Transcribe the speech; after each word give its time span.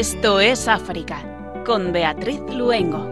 Esto 0.00 0.40
es 0.40 0.66
África, 0.66 1.22
con 1.66 1.92
Beatriz 1.92 2.40
Luengo. 2.54 3.06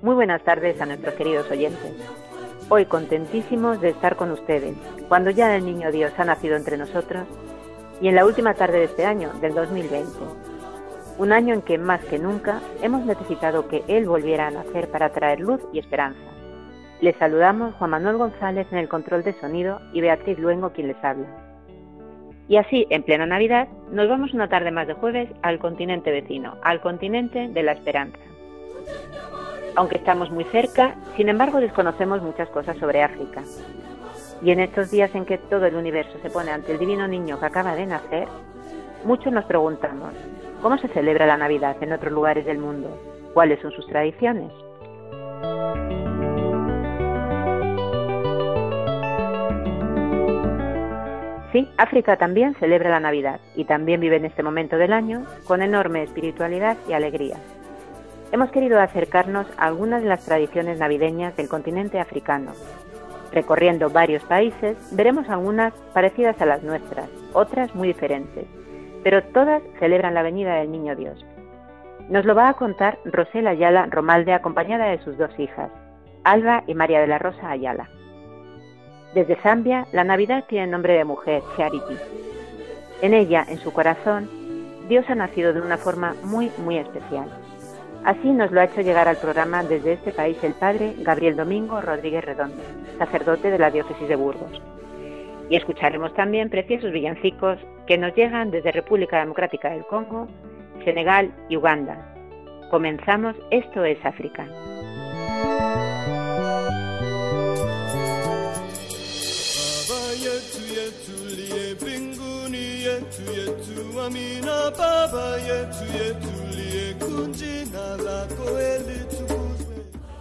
Muy 0.00 0.14
buenas 0.14 0.42
tardes 0.44 0.80
a 0.80 0.86
nuestros 0.86 1.12
queridos 1.12 1.50
oyentes. 1.50 1.92
Hoy 2.70 2.84
contentísimos 2.84 3.80
de 3.80 3.88
estar 3.88 4.16
con 4.16 4.30
ustedes, 4.30 4.76
cuando 5.08 5.30
ya 5.30 5.56
el 5.56 5.64
Niño 5.64 5.90
Dios 5.90 6.12
ha 6.18 6.24
nacido 6.26 6.54
entre 6.54 6.76
nosotros 6.76 7.26
y 8.02 8.08
en 8.08 8.14
la 8.14 8.26
última 8.26 8.52
tarde 8.52 8.80
de 8.80 8.84
este 8.84 9.06
año, 9.06 9.32
del 9.40 9.54
2020. 9.54 10.06
Un 11.16 11.32
año 11.32 11.54
en 11.54 11.62
que 11.62 11.78
más 11.78 12.04
que 12.04 12.18
nunca 12.18 12.60
hemos 12.82 13.06
necesitado 13.06 13.68
que 13.68 13.84
Él 13.88 14.06
volviera 14.06 14.48
a 14.48 14.50
nacer 14.50 14.90
para 14.90 15.08
traer 15.08 15.40
luz 15.40 15.62
y 15.72 15.78
esperanza. 15.78 16.20
Les 17.00 17.16
saludamos 17.16 17.74
Juan 17.76 17.90
Manuel 17.90 18.18
González 18.18 18.66
en 18.70 18.76
el 18.76 18.88
control 18.90 19.24
de 19.24 19.32
sonido 19.40 19.80
y 19.94 20.02
Beatriz 20.02 20.38
Luengo 20.38 20.74
quien 20.74 20.88
les 20.88 21.02
habla. 21.02 21.26
Y 22.48 22.58
así, 22.58 22.86
en 22.90 23.02
plena 23.02 23.24
Navidad, 23.24 23.68
nos 23.90 24.10
vamos 24.10 24.34
una 24.34 24.50
tarde 24.50 24.72
más 24.72 24.86
de 24.86 24.94
jueves 24.94 25.30
al 25.40 25.58
continente 25.58 26.10
vecino, 26.10 26.58
al 26.62 26.82
continente 26.82 27.48
de 27.48 27.62
la 27.62 27.72
esperanza. 27.72 28.18
Aunque 29.78 29.98
estamos 29.98 30.28
muy 30.32 30.42
cerca, 30.46 30.96
sin 31.16 31.28
embargo 31.28 31.60
desconocemos 31.60 32.20
muchas 32.20 32.48
cosas 32.48 32.76
sobre 32.78 33.00
África. 33.00 33.44
Y 34.42 34.50
en 34.50 34.58
estos 34.58 34.90
días 34.90 35.14
en 35.14 35.24
que 35.24 35.38
todo 35.38 35.66
el 35.66 35.76
universo 35.76 36.18
se 36.20 36.30
pone 36.30 36.50
ante 36.50 36.72
el 36.72 36.80
divino 36.80 37.06
niño 37.06 37.38
que 37.38 37.46
acaba 37.46 37.76
de 37.76 37.86
nacer, 37.86 38.26
muchos 39.04 39.32
nos 39.32 39.44
preguntamos, 39.44 40.14
¿cómo 40.62 40.78
se 40.78 40.88
celebra 40.88 41.26
la 41.26 41.36
Navidad 41.36 41.76
en 41.80 41.92
otros 41.92 42.12
lugares 42.12 42.44
del 42.44 42.58
mundo? 42.58 42.90
¿Cuáles 43.34 43.60
son 43.60 43.70
sus 43.70 43.86
tradiciones? 43.86 44.50
Sí, 51.52 51.70
África 51.76 52.16
también 52.16 52.56
celebra 52.56 52.90
la 52.90 52.98
Navidad 52.98 53.38
y 53.54 53.64
también 53.64 54.00
vive 54.00 54.16
en 54.16 54.24
este 54.24 54.42
momento 54.42 54.76
del 54.76 54.92
año 54.92 55.24
con 55.46 55.62
enorme 55.62 56.02
espiritualidad 56.02 56.76
y 56.88 56.94
alegría 56.94 57.36
hemos 58.32 58.50
querido 58.50 58.80
acercarnos 58.80 59.46
a 59.56 59.66
algunas 59.66 60.02
de 60.02 60.08
las 60.08 60.24
tradiciones 60.24 60.78
navideñas 60.78 61.36
del 61.36 61.48
continente 61.48 61.98
africano. 61.98 62.52
Recorriendo 63.32 63.90
varios 63.90 64.22
países, 64.24 64.76
veremos 64.92 65.28
algunas 65.28 65.72
parecidas 65.92 66.40
a 66.40 66.46
las 66.46 66.62
nuestras, 66.62 67.08
otras 67.32 67.74
muy 67.74 67.88
diferentes, 67.88 68.46
pero 69.02 69.22
todas 69.22 69.62
celebran 69.78 70.14
la 70.14 70.22
venida 70.22 70.54
del 70.56 70.70
Niño 70.70 70.96
Dios. 70.96 71.24
Nos 72.08 72.24
lo 72.24 72.34
va 72.34 72.48
a 72.48 72.54
contar 72.54 72.98
Rosela 73.04 73.50
Ayala 73.50 73.86
Romalde 73.90 74.32
acompañada 74.32 74.86
de 74.86 74.98
sus 75.04 75.18
dos 75.18 75.30
hijas, 75.38 75.70
Alba 76.24 76.64
y 76.66 76.74
María 76.74 77.00
de 77.00 77.06
la 77.06 77.18
Rosa 77.18 77.50
Ayala. 77.50 77.88
Desde 79.14 79.36
Zambia, 79.36 79.86
la 79.92 80.04
Navidad 80.04 80.44
tiene 80.48 80.66
nombre 80.66 80.94
de 80.94 81.04
mujer, 81.04 81.42
Charity. 81.56 81.96
En 83.02 83.14
ella, 83.14 83.44
en 83.48 83.58
su 83.58 83.72
corazón, 83.72 84.28
Dios 84.88 85.04
ha 85.08 85.14
nacido 85.14 85.52
de 85.52 85.60
una 85.60 85.76
forma 85.76 86.14
muy, 86.24 86.50
muy 86.58 86.78
especial. 86.78 87.28
Así 88.04 88.30
nos 88.30 88.50
lo 88.50 88.60
ha 88.60 88.64
hecho 88.64 88.80
llegar 88.80 89.08
al 89.08 89.16
programa 89.16 89.62
desde 89.62 89.94
este 89.94 90.12
país 90.12 90.36
el 90.42 90.54
padre 90.54 90.94
Gabriel 90.98 91.36
Domingo 91.36 91.80
Rodríguez 91.80 92.24
Redondo, 92.24 92.62
sacerdote 92.98 93.50
de 93.50 93.58
la 93.58 93.70
diócesis 93.70 94.08
de 94.08 94.16
Burgos. 94.16 94.62
Y 95.50 95.56
escucharemos 95.56 96.14
también 96.14 96.50
preciosos 96.50 96.92
villancicos 96.92 97.58
que 97.86 97.98
nos 97.98 98.14
llegan 98.14 98.50
desde 98.50 98.72
República 98.72 99.18
Democrática 99.18 99.70
del 99.70 99.86
Congo, 99.86 100.28
Senegal 100.84 101.32
y 101.48 101.56
Uganda. 101.56 102.14
Comenzamos 102.70 103.34
Esto 103.50 103.84
es 103.84 103.98
África. 104.04 104.46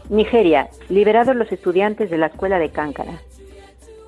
Nigeria, 0.10 0.70
liberados 0.88 1.36
los 1.36 1.52
estudiantes 1.52 2.10
de 2.10 2.18
la 2.18 2.28
escuela 2.28 2.60
de 2.60 2.70
Cánkara. 2.70 3.22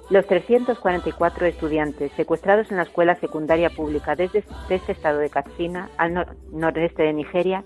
Los 0.10 0.26
344 0.28 1.46
estudiantes 1.46 2.12
secuestrados 2.14 2.72
en 2.72 2.78
la 2.78 2.84
escuela 2.84 3.16
secundaria 3.16 3.70
pública 3.70 4.16
desde 4.16 4.44
este 4.70 4.92
estado 4.94 5.20
de 5.20 5.30
Katsina, 5.30 5.90
al 5.98 6.26
nordeste 6.52 7.04
de 7.04 7.14
Nigeria, 7.14 7.64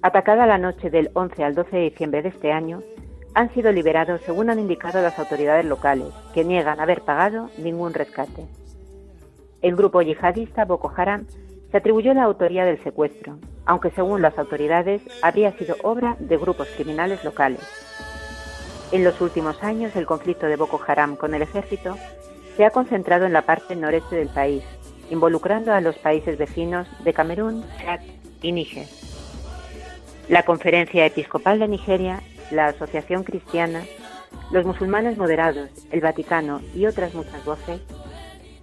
atacada 0.00 0.46
la 0.46 0.58
noche 0.58 0.90
del 0.90 1.10
11 1.12 1.44
al 1.44 1.54
12 1.54 1.76
de 1.76 1.82
diciembre 1.90 2.22
de 2.22 2.28
este 2.28 2.52
año, 2.52 2.82
han 3.34 3.52
sido 3.52 3.72
liberados 3.72 4.22
según 4.22 4.48
han 4.48 4.58
indicado 4.58 5.02
las 5.02 5.18
autoridades 5.18 5.66
locales, 5.66 6.14
que 6.32 6.44
niegan 6.44 6.80
haber 6.80 7.02
pagado 7.02 7.50
ningún 7.58 7.92
rescate. 7.92 8.46
El 9.60 9.76
grupo 9.76 10.00
yihadista 10.00 10.64
Boko 10.64 10.92
Haram 10.96 11.26
se 11.70 11.76
atribuyó 11.76 12.14
la 12.14 12.22
autoría 12.22 12.64
del 12.64 12.82
secuestro, 12.82 13.38
aunque 13.66 13.90
según 13.90 14.22
las 14.22 14.38
autoridades 14.38 15.02
habría 15.22 15.52
sido 15.58 15.76
obra 15.82 16.16
de 16.18 16.36
grupos 16.36 16.68
criminales 16.76 17.22
locales. 17.24 17.60
En 18.92 19.02
los 19.04 19.20
últimos 19.20 19.62
años 19.62 19.96
el 19.96 20.06
conflicto 20.06 20.46
de 20.46 20.56
Boko 20.56 20.80
Haram 20.86 21.16
con 21.16 21.34
el 21.34 21.42
ejército 21.42 21.96
se 22.56 22.64
ha 22.64 22.70
concentrado 22.70 23.26
en 23.26 23.32
la 23.32 23.42
parte 23.42 23.74
noreste 23.74 24.16
del 24.16 24.28
país, 24.28 24.62
involucrando 25.10 25.72
a 25.72 25.80
los 25.80 25.98
países 25.98 26.38
vecinos 26.38 26.88
de 27.04 27.12
Camerún, 27.12 27.64
Chad 27.80 28.00
y 28.40 28.52
Níger. 28.52 28.86
La 30.28 30.44
Conferencia 30.44 31.04
Episcopal 31.04 31.58
de 31.58 31.68
Nigeria, 31.68 32.22
la 32.50 32.66
Asociación 32.68 33.24
Cristiana, 33.24 33.82
los 34.52 34.64
musulmanes 34.64 35.18
moderados, 35.18 35.70
el 35.90 36.00
Vaticano 36.00 36.60
y 36.74 36.86
otras 36.86 37.14
muchas 37.14 37.44
voces 37.44 37.80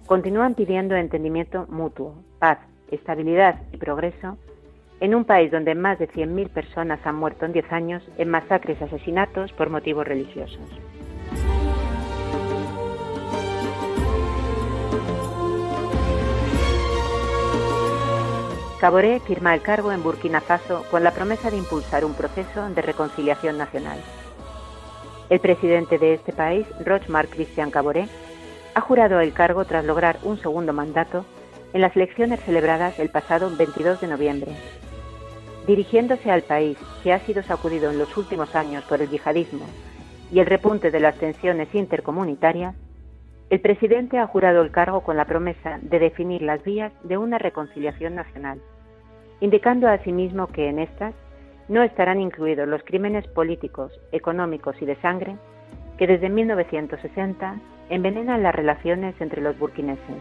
continúan 0.06 0.54
pidiendo 0.54 0.96
entendimiento 0.96 1.66
mutuo, 1.68 2.14
paz, 2.38 2.58
estabilidad 2.90 3.62
y 3.72 3.76
progreso 3.76 4.38
en 5.04 5.14
un 5.14 5.26
país 5.26 5.50
donde 5.50 5.74
más 5.74 5.98
de 5.98 6.08
100.000 6.08 6.48
personas 6.48 6.98
han 7.04 7.16
muerto 7.16 7.44
en 7.44 7.52
10 7.52 7.72
años 7.72 8.02
en 8.16 8.30
masacres 8.30 8.78
y 8.80 8.84
asesinatos 8.84 9.52
por 9.52 9.68
motivos 9.68 10.08
religiosos. 10.08 10.62
Caboré 18.80 19.20
firma 19.20 19.54
el 19.54 19.60
cargo 19.60 19.92
en 19.92 20.02
Burkina 20.02 20.40
Faso 20.40 20.86
con 20.90 21.04
la 21.04 21.10
promesa 21.10 21.50
de 21.50 21.58
impulsar 21.58 22.06
un 22.06 22.14
proceso 22.14 22.66
de 22.70 22.80
reconciliación 22.80 23.58
nacional. 23.58 23.98
El 25.28 25.40
presidente 25.40 25.98
de 25.98 26.14
este 26.14 26.32
país, 26.32 26.66
Rochmar 26.82 27.28
Christian 27.28 27.70
Caboré, 27.70 28.08
ha 28.74 28.80
jurado 28.80 29.20
el 29.20 29.34
cargo 29.34 29.66
tras 29.66 29.84
lograr 29.84 30.16
un 30.22 30.38
segundo 30.38 30.72
mandato 30.72 31.26
en 31.74 31.82
las 31.82 31.94
elecciones 31.94 32.40
celebradas 32.40 32.98
el 32.98 33.10
pasado 33.10 33.54
22 33.54 34.00
de 34.00 34.06
noviembre. 34.06 34.52
Dirigiéndose 35.66 36.30
al 36.30 36.42
país 36.42 36.76
que 37.02 37.12
ha 37.12 37.20
sido 37.20 37.42
sacudido 37.42 37.90
en 37.90 37.98
los 37.98 38.14
últimos 38.16 38.54
años 38.54 38.84
por 38.84 39.00
el 39.00 39.08
yihadismo 39.08 39.64
y 40.30 40.40
el 40.40 40.46
repunte 40.46 40.90
de 40.90 41.00
las 41.00 41.16
tensiones 41.16 41.74
intercomunitarias, 41.74 42.74
el 43.48 43.60
presidente 43.60 44.18
ha 44.18 44.26
jurado 44.26 44.62
el 44.62 44.70
cargo 44.70 45.02
con 45.02 45.16
la 45.16 45.24
promesa 45.24 45.78
de 45.80 45.98
definir 45.98 46.42
las 46.42 46.62
vías 46.64 46.92
de 47.02 47.16
una 47.16 47.38
reconciliación 47.38 48.14
nacional, 48.14 48.60
indicando 49.40 49.88
asimismo 49.88 50.48
que 50.48 50.68
en 50.68 50.80
estas 50.80 51.14
no 51.68 51.82
estarán 51.82 52.20
incluidos 52.20 52.68
los 52.68 52.82
crímenes 52.82 53.26
políticos, 53.28 53.92
económicos 54.12 54.76
y 54.82 54.86
de 54.86 54.96
sangre 54.96 55.36
que 55.98 56.06
desde 56.06 56.28
1960 56.28 57.56
envenenan 57.88 58.42
las 58.42 58.54
relaciones 58.54 59.14
entre 59.20 59.40
los 59.40 59.58
burkineses. 59.58 60.20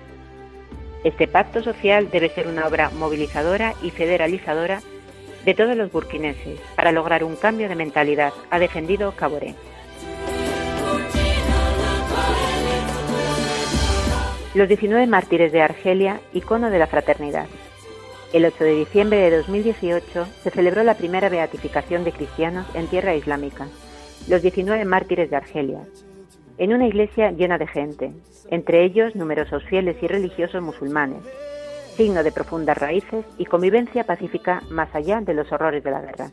Este 1.04 1.28
pacto 1.28 1.62
social 1.62 2.10
debe 2.12 2.30
ser 2.30 2.48
una 2.48 2.66
obra 2.66 2.90
movilizadora 2.92 3.74
y 3.82 3.90
federalizadora 3.90 4.80
de 5.46 5.54
todos 5.54 5.76
los 5.76 5.92
burkineses 5.92 6.60
para 6.76 6.92
lograr 6.92 7.24
un 7.24 7.36
cambio 7.36 7.70
de 7.70 7.76
mentalidad, 7.76 8.34
ha 8.50 8.60
defendido 8.60 9.12
Caboré. 9.14 9.56
Los 14.54 14.68
19 14.68 15.08
mártires 15.08 15.52
de 15.52 15.62
Argelia, 15.62 16.22
icono 16.32 16.70
de 16.70 16.80
la 16.80 16.88
fraternidad. 16.88 17.48
El 18.34 18.46
8 18.46 18.64
de 18.64 18.76
diciembre 18.76 19.18
de 19.20 19.38
2018 19.38 20.28
se 20.44 20.50
celebró 20.52 20.84
la 20.84 20.96
primera 20.96 21.30
beatificación 21.30 22.04
de 22.04 22.12
cristianos 22.12 22.68
en 22.76 22.88
tierra 22.88 23.16
islámica, 23.16 23.68
los 24.28 24.42
19 24.42 24.86
mártires 24.86 25.30
de 25.30 25.36
Argelia, 25.36 25.82
en 26.58 26.74
una 26.74 26.88
iglesia 26.88 27.32
llena 27.32 27.58
de 27.58 27.68
gente, 27.68 28.12
entre 28.50 28.84
ellos 28.84 29.16
numerosos 29.16 29.64
fieles 29.66 29.98
y 30.02 30.08
religiosos 30.08 30.62
musulmanes, 30.62 31.24
signo 31.94 32.24
de 32.24 32.32
profundas 32.32 32.78
raíces 32.78 33.26
y 33.38 33.46
convivencia 33.46 34.04
pacífica 34.04 34.62
más 34.70 34.94
allá 34.94 35.22
de 35.22 35.34
los 35.34 35.52
horrores 35.52 35.84
de 35.84 35.92
la 35.92 36.02
guerra. 36.02 36.32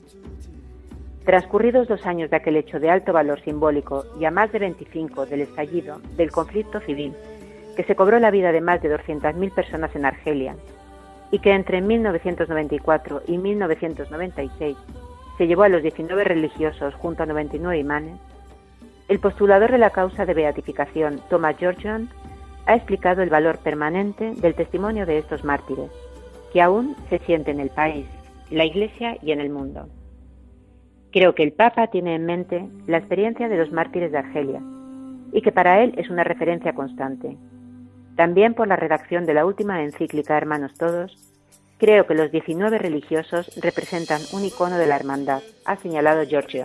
Transcurridos 1.25 1.87
dos 1.87 2.07
años 2.07 2.31
de 2.31 2.37
aquel 2.37 2.57
hecho 2.57 2.81
de 2.81 2.91
alto 2.91 3.13
valor 3.13 3.41
simbólico 3.43 4.05
y 4.19 4.25
a 4.25 4.31
más 4.31 4.51
de 4.53 4.59
25 4.59 5.27
del 5.27 5.43
estallido 5.43 6.01
del 6.17 6.31
conflicto 6.31 6.81
civil 6.81 7.15
que 7.77 7.85
se 7.85 7.95
cobró 7.95 8.19
la 8.19 8.31
vida 8.31 8.53
de 8.53 8.61
más 8.61 8.83
de 8.83 8.95
200.000 8.95 9.55
personas 9.55 9.95
en 9.95 10.05
Argelia 10.05 10.57
y 11.31 11.39
que 11.39 11.53
entre 11.53 11.81
1994 11.81 13.23
y 13.27 13.39
1996 13.39 14.77
se 15.39 15.47
llevó 15.47 15.63
a 15.63 15.69
los 15.69 15.83
19 15.83 16.25
religiosos 16.25 16.95
junto 16.95 17.23
a 17.23 17.27
99 17.27 17.79
imanes, 17.79 18.19
el 19.09 19.21
postulador 19.21 19.71
de 19.71 19.79
la 19.79 19.91
causa 19.91 20.27
de 20.27 20.35
beatificación, 20.35 21.21
Thomas 21.31 21.57
Georgian, 21.57 22.11
ha 22.67 22.75
explicado 22.75 23.23
el 23.23 23.31
valor 23.31 23.59
permanente 23.59 24.35
del 24.35 24.55
testimonio 24.55 25.07
de 25.07 25.19
estos 25.19 25.45
mártires, 25.45 25.91
que 26.53 26.63
aún 26.63 26.97
se 27.09 27.19
siente 27.21 27.51
en 27.51 27.61
el 27.61 27.71
país, 27.71 28.07
la 28.51 28.65
Iglesia 28.65 29.17
y 29.23 29.33
en 29.33 29.41
el 29.41 29.51
mundo. 29.51 29.89
Creo 31.13 31.35
que 31.35 31.43
el 31.43 31.53
Papa 31.53 31.89
tiene 31.89 32.15
en 32.15 32.27
mente 32.27 32.69
la 32.87 32.99
experiencia 32.99 33.49
de 33.49 33.57
los 33.57 33.73
mártires 33.73 34.13
de 34.13 34.19
Argelia 34.19 34.63
y 35.33 35.43
que 35.43 35.53
para 35.53 35.83
él 35.83 35.95
es 35.97 36.11
una 36.11 36.25
referencia 36.25 36.73
constante. 36.73 37.37
También 38.17 38.55
por 38.55 38.69
la 38.69 38.77
redacción 38.77 39.27
de 39.27 39.35
la 39.35 39.47
última 39.47 39.83
encíclica 39.83 40.37
Hermanos 40.37 40.75
Todos, 40.75 41.17
creo 41.79 42.07
que 42.07 42.15
los 42.15 42.31
19 42.31 42.79
religiosos 42.79 43.51
representan 43.61 44.21
un 44.33 44.45
icono 44.45 44.77
de 44.77 44.87
la 44.87 44.97
hermandad, 44.97 45.43
ha 45.65 45.77
señalado 45.77 46.27
George 46.27 46.63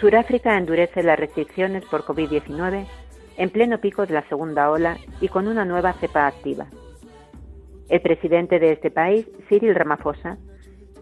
Suráfrica 0.00 0.56
endurece 0.56 1.02
las 1.02 1.18
restricciones 1.18 1.84
por 1.86 2.04
COVID-19 2.04 2.86
en 3.38 3.50
pleno 3.50 3.78
pico 3.78 4.06
de 4.06 4.14
la 4.14 4.28
segunda 4.28 4.70
ola 4.70 4.98
y 5.20 5.28
con 5.28 5.48
una 5.48 5.64
nueva 5.64 5.94
cepa 5.94 6.26
activa. 6.26 6.66
El 7.88 8.00
presidente 8.02 8.58
de 8.58 8.72
este 8.72 8.90
país, 8.90 9.26
Cyril 9.48 9.74
Ramaphosa, 9.74 10.38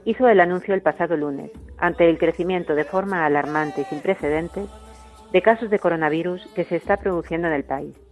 hizo 0.04 0.28
el 0.28 0.40
anuncio 0.40 0.74
el 0.74 0.82
pasado 0.82 1.16
lunes, 1.16 1.50
ante 1.78 2.08
el 2.08 2.18
crecimiento 2.18 2.74
de 2.74 2.84
forma 2.84 3.24
alarmante 3.24 3.82
y 3.82 3.84
sin 3.84 4.00
precedentes 4.00 4.68
de 5.32 5.42
casos 5.42 5.70
de 5.70 5.78
coronavirus 5.78 6.46
que 6.54 6.64
se 6.64 6.76
está 6.76 6.96
produciendo 6.98 7.48
en 7.48 7.54
el 7.54 7.64
país. 7.64 8.03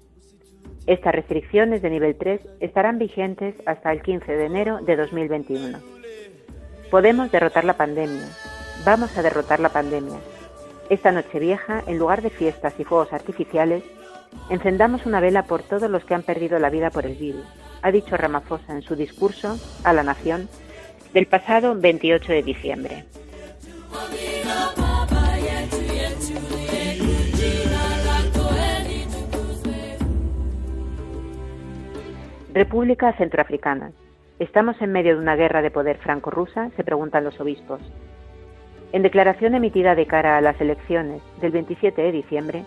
Estas 0.86 1.14
restricciones 1.14 1.80
de 1.80 1.90
nivel 1.90 2.16
3 2.16 2.40
estarán 2.60 2.98
vigentes 2.98 3.54
hasta 3.66 3.92
el 3.92 4.02
15 4.02 4.32
de 4.32 4.46
enero 4.46 4.78
de 4.82 4.96
2021. 4.96 5.78
Podemos 6.90 7.30
derrotar 7.30 7.64
la 7.64 7.76
pandemia. 7.76 8.26
Vamos 8.84 9.16
a 9.16 9.22
derrotar 9.22 9.60
la 9.60 9.68
pandemia. 9.68 10.18
Esta 10.90 11.12
noche 11.12 11.38
vieja, 11.38 11.84
en 11.86 11.98
lugar 11.98 12.20
de 12.20 12.30
fiestas 12.30 12.74
y 12.78 12.84
fuegos 12.84 13.12
artificiales, 13.12 13.84
encendamos 14.50 15.06
una 15.06 15.20
vela 15.20 15.44
por 15.44 15.62
todos 15.62 15.88
los 15.88 16.04
que 16.04 16.14
han 16.14 16.22
perdido 16.22 16.58
la 16.58 16.68
vida 16.68 16.90
por 16.90 17.06
el 17.06 17.14
virus, 17.14 17.46
ha 17.80 17.90
dicho 17.92 18.16
Ramaphosa 18.16 18.72
en 18.72 18.82
su 18.82 18.96
discurso 18.96 19.58
a 19.84 19.92
la 19.92 20.02
nación 20.02 20.48
del 21.12 21.26
pasado 21.26 21.74
28 21.76 22.32
de 22.32 22.42
diciembre. 22.42 23.04
República 32.54 33.14
Centroafricana. 33.14 33.92
¿Estamos 34.38 34.76
en 34.82 34.92
medio 34.92 35.14
de 35.14 35.22
una 35.22 35.36
guerra 35.36 35.62
de 35.62 35.70
poder 35.70 35.96
franco-rusa? 35.96 36.68
se 36.76 36.84
preguntan 36.84 37.24
los 37.24 37.40
obispos. 37.40 37.80
En 38.92 39.00
declaración 39.00 39.54
emitida 39.54 39.94
de 39.94 40.06
cara 40.06 40.36
a 40.36 40.42
las 40.42 40.60
elecciones 40.60 41.22
del 41.40 41.50
27 41.52 42.02
de 42.02 42.12
diciembre, 42.12 42.64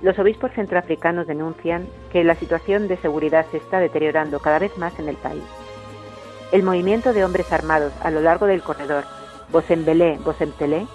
los 0.00 0.18
obispos 0.18 0.52
centroafricanos 0.52 1.26
denuncian 1.26 1.86
que 2.10 2.24
la 2.24 2.34
situación 2.34 2.88
de 2.88 2.96
seguridad 2.96 3.44
se 3.50 3.58
está 3.58 3.78
deteriorando 3.78 4.38
cada 4.38 4.58
vez 4.58 4.78
más 4.78 4.98
en 4.98 5.10
el 5.10 5.16
país. 5.16 5.44
El 6.50 6.62
movimiento 6.62 7.12
de 7.12 7.22
hombres 7.22 7.52
armados 7.52 7.92
a 8.02 8.10
lo 8.10 8.22
largo 8.22 8.46
del 8.46 8.62
corredor 8.62 9.04
Bosembele-Bosemtele 9.52 10.86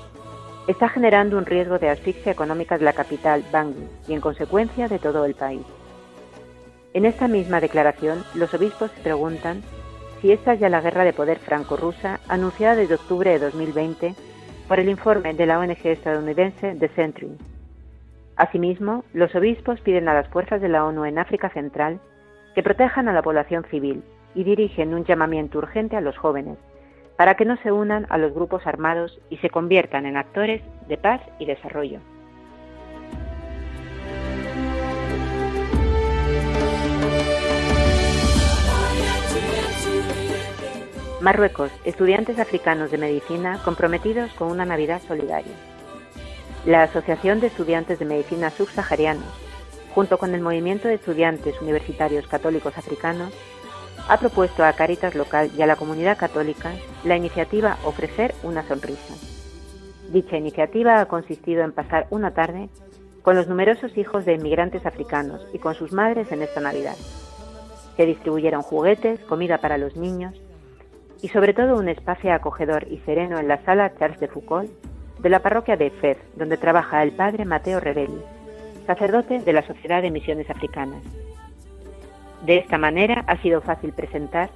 está 0.67 0.89
generando 0.89 1.37
un 1.37 1.45
riesgo 1.45 1.77
de 1.77 1.89
asfixia 1.89 2.31
económica 2.31 2.79
de 2.79 2.85
la 2.85 2.93
capital, 2.93 3.45
Bangui, 3.51 3.87
y 4.07 4.13
en 4.13 4.21
consecuencia 4.21 4.87
de 4.87 4.97
todo 4.97 5.25
el 5.25 5.35
país. 5.35 5.61
En 6.95 7.03
esta 7.03 7.27
misma 7.27 7.59
declaración, 7.59 8.23
los 8.35 8.53
obispos 8.53 8.89
se 8.91 9.01
preguntan 9.01 9.63
si 10.21 10.31
esta 10.31 10.53
es 10.53 10.61
ya 10.61 10.69
la 10.69 10.79
guerra 10.79 11.03
de 11.03 11.11
poder 11.11 11.39
franco-rusa 11.39 12.21
anunciada 12.29 12.77
desde 12.77 12.95
octubre 12.95 13.29
de 13.31 13.37
2020 13.37 14.15
por 14.69 14.79
el 14.79 14.87
informe 14.87 15.33
de 15.33 15.45
la 15.45 15.59
ONG 15.59 15.85
estadounidense 15.87 16.73
The 16.79 16.87
Century. 16.95 17.37
Asimismo, 18.37 19.03
los 19.11 19.35
obispos 19.35 19.81
piden 19.81 20.07
a 20.07 20.13
las 20.13 20.29
fuerzas 20.29 20.61
de 20.61 20.69
la 20.69 20.85
ONU 20.85 21.03
en 21.03 21.19
África 21.19 21.49
Central 21.49 21.99
que 22.55 22.63
protejan 22.63 23.09
a 23.09 23.13
la 23.13 23.23
población 23.23 23.65
civil 23.69 24.01
y 24.33 24.45
dirigen 24.45 24.93
un 24.93 25.03
llamamiento 25.03 25.57
urgente 25.57 25.97
a 25.97 26.01
los 26.01 26.17
jóvenes 26.17 26.57
para 27.17 27.35
que 27.35 27.43
no 27.43 27.57
se 27.57 27.73
unan 27.73 28.05
a 28.07 28.17
los 28.17 28.33
grupos 28.33 28.65
armados 28.65 29.19
y 29.29 29.35
se 29.39 29.49
conviertan 29.49 30.05
en 30.05 30.15
actores 30.15 30.61
de 30.87 30.97
paz 30.97 31.19
y 31.39 31.45
desarrollo. 31.45 31.99
Marruecos, 41.25 41.71
estudiantes 41.85 42.37
africanos 42.37 42.91
de 42.91 42.99
medicina 42.99 43.59
comprometidos 43.65 44.31
con 44.33 44.51
una 44.51 44.63
Navidad 44.63 45.01
solidaria. 45.07 45.55
La 46.67 46.83
Asociación 46.83 47.39
de 47.39 47.47
Estudiantes 47.47 47.97
de 47.97 48.05
Medicina 48.05 48.51
Subsaharianos, 48.51 49.33
junto 49.95 50.19
con 50.19 50.35
el 50.35 50.41
Movimiento 50.41 50.87
de 50.87 50.93
Estudiantes 50.93 51.59
Universitarios 51.63 52.27
Católicos 52.27 52.77
Africanos, 52.77 53.33
ha 54.07 54.19
propuesto 54.19 54.63
a 54.63 54.73
Caritas 54.73 55.15
local 55.15 55.49
y 55.57 55.63
a 55.63 55.65
la 55.65 55.77
comunidad 55.77 56.15
católica 56.15 56.73
la 57.03 57.17
iniciativa 57.17 57.79
Ofrecer 57.85 58.35
una 58.43 58.61
sonrisa. 58.61 59.15
Dicha 60.11 60.37
iniciativa 60.37 61.01
ha 61.01 61.07
consistido 61.07 61.63
en 61.63 61.71
pasar 61.71 62.05
una 62.11 62.35
tarde 62.35 62.69
con 63.23 63.35
los 63.35 63.47
numerosos 63.47 63.97
hijos 63.97 64.25
de 64.25 64.35
inmigrantes 64.35 64.85
africanos 64.85 65.43
y 65.53 65.57
con 65.57 65.73
sus 65.73 65.91
madres 65.91 66.31
en 66.31 66.43
esta 66.43 66.61
Navidad. 66.61 66.97
Se 67.97 68.05
distribuyeron 68.05 68.61
juguetes, 68.61 69.19
comida 69.21 69.57
para 69.57 69.79
los 69.79 69.95
niños 69.95 70.39
y 71.25 71.29
sobre 71.29 71.55
todo 71.55 71.79
un 71.79 71.89
espacio 71.89 72.31
acogedor 72.31 72.85
y 72.87 72.99
sereno 72.99 73.39
en 73.39 73.47
la 73.47 73.57
sala 73.65 73.91
Charles 73.97 74.19
de 74.19 74.27
Foucault 74.27 74.69
de 75.17 75.29
la 75.29 75.39
parroquia 75.39 75.75
de 75.75 75.89
Fez, 75.89 76.19
donde 76.35 76.55
trabaja 76.55 77.01
el 77.01 77.13
padre 77.13 77.45
Mateo 77.45 77.79
Rebelli, 77.79 78.21
sacerdote 78.85 79.39
de 79.39 79.51
la 79.51 79.65
Sociedad 79.65 80.03
de 80.03 80.11
Misiones 80.11 80.47
Africanas. 80.51 81.01
De 82.45 82.57
esta 82.57 82.77
manera 82.77 83.23
ha 83.25 83.37
sido 83.37 83.61
fácil 83.61 83.91
presentar 83.91 84.51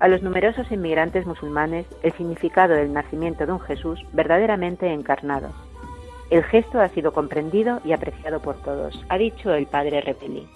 a 0.00 0.08
los 0.08 0.20
numerosos 0.20 0.72
inmigrantes 0.72 1.26
musulmanes 1.26 1.86
el 2.02 2.10
significado 2.14 2.74
del 2.74 2.92
nacimiento 2.92 3.46
de 3.46 3.52
un 3.52 3.60
Jesús 3.60 4.04
verdaderamente 4.12 4.92
encarnado. 4.92 5.52
El 6.28 6.42
gesto 6.42 6.80
ha 6.80 6.88
sido 6.88 7.12
comprendido 7.12 7.80
y 7.84 7.92
apreciado 7.92 8.40
por 8.40 8.56
todos, 8.62 9.00
ha 9.08 9.16
dicho 9.16 9.54
el 9.54 9.68
padre 9.68 10.00
Repelli. 10.00 10.48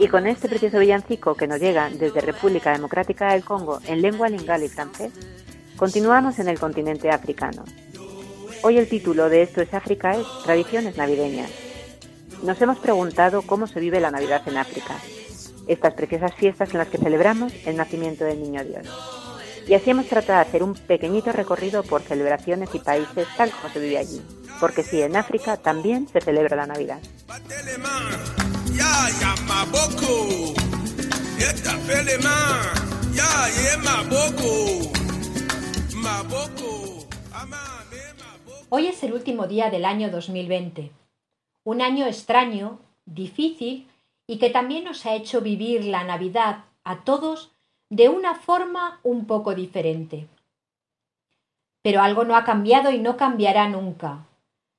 Y 0.00 0.06
con 0.06 0.28
este 0.28 0.48
precioso 0.48 0.78
villancico 0.78 1.34
que 1.34 1.48
nos 1.48 1.58
llega 1.58 1.90
desde 1.90 2.20
República 2.20 2.72
Democrática 2.72 3.32
del 3.32 3.44
Congo 3.44 3.80
en 3.84 4.00
lengua 4.00 4.28
lingala 4.28 4.64
y 4.64 4.68
francés, 4.68 5.12
continuamos 5.76 6.38
en 6.38 6.48
el 6.48 6.58
continente 6.58 7.10
africano. 7.10 7.64
Hoy 8.62 8.78
el 8.78 8.88
título 8.88 9.28
de 9.28 9.42
Esto 9.42 9.60
es 9.60 9.74
África 9.74 10.16
es 10.16 10.24
Tradiciones 10.44 10.96
Navideñas. 10.96 11.50
Nos 12.44 12.62
hemos 12.62 12.78
preguntado 12.78 13.42
cómo 13.42 13.66
se 13.66 13.80
vive 13.80 13.98
la 13.98 14.12
Navidad 14.12 14.42
en 14.46 14.58
África, 14.58 14.94
estas 15.66 15.94
preciosas 15.94 16.32
fiestas 16.34 16.70
en 16.70 16.78
las 16.78 16.88
que 16.88 16.98
celebramos 16.98 17.52
el 17.66 17.76
nacimiento 17.76 18.24
del 18.24 18.40
Niño 18.40 18.64
Dios. 18.64 18.86
Y 19.66 19.74
así 19.74 19.90
hemos 19.90 20.06
tratado 20.06 20.38
de 20.38 20.48
hacer 20.48 20.62
un 20.62 20.74
pequeñito 20.74 21.32
recorrido 21.32 21.82
por 21.82 22.02
celebraciones 22.02 22.72
y 22.72 22.78
países 22.78 23.26
tal 23.36 23.50
como 23.50 23.72
se 23.72 23.80
vive 23.80 23.98
allí, 23.98 24.22
porque 24.60 24.84
sí, 24.84 25.02
en 25.02 25.16
África 25.16 25.56
también 25.56 26.06
se 26.06 26.20
celebra 26.20 26.56
la 26.56 26.66
Navidad. 26.66 27.00
Hoy 38.70 38.86
es 38.86 39.02
el 39.02 39.12
último 39.14 39.46
día 39.46 39.70
del 39.70 39.84
año 39.84 40.10
2020, 40.10 40.90
un 41.64 41.80
año 41.80 42.06
extraño, 42.06 42.78
difícil 43.06 43.88
y 44.26 44.38
que 44.38 44.50
también 44.50 44.84
nos 44.84 45.06
ha 45.06 45.14
hecho 45.14 45.40
vivir 45.40 45.84
la 45.84 46.04
Navidad 46.04 46.64
a 46.84 47.04
todos 47.04 47.50
de 47.88 48.08
una 48.08 48.34
forma 48.34 49.00
un 49.02 49.26
poco 49.26 49.54
diferente. 49.54 50.26
Pero 51.82 52.02
algo 52.02 52.24
no 52.24 52.36
ha 52.36 52.44
cambiado 52.44 52.90
y 52.90 52.98
no 52.98 53.16
cambiará 53.16 53.68
nunca. 53.68 54.26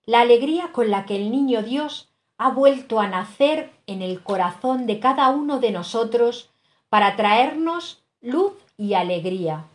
La 0.06 0.22
alegría 0.22 0.72
con 0.72 0.92
la 0.92 1.06
que 1.06 1.16
el 1.16 1.32
niño 1.32 1.64
Dios 1.64 2.10
ha 2.38 2.52
vuelto 2.52 3.00
a 3.00 3.08
nacer 3.08 3.72
en 3.90 4.02
el 4.02 4.22
corazón 4.22 4.86
de 4.86 5.00
cada 5.00 5.30
uno 5.30 5.60
de 5.60 5.72
nosotros 5.72 6.50
para 6.90 7.16
traernos 7.16 8.04
luz 8.22 8.54
y 8.78 8.94
alegría. 8.94 9.66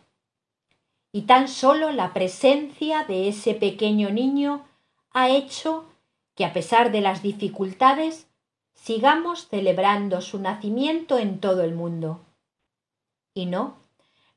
Y 1.11 1.23
tan 1.23 1.47
solo 1.47 1.91
la 1.91 2.13
presencia 2.13 3.03
de 3.03 3.27
ese 3.27 3.53
pequeño 3.53 4.09
niño 4.09 4.65
ha 5.11 5.29
hecho 5.29 5.85
que 6.35 6.45
a 6.45 6.53
pesar 6.53 6.91
de 6.91 7.01
las 7.01 7.21
dificultades 7.21 8.27
sigamos 8.73 9.47
celebrando 9.47 10.21
su 10.21 10.39
nacimiento 10.39 11.17
en 11.17 11.39
todo 11.39 11.63
el 11.63 11.73
mundo. 11.73 12.21
Y 13.33 13.45
no, 13.45 13.75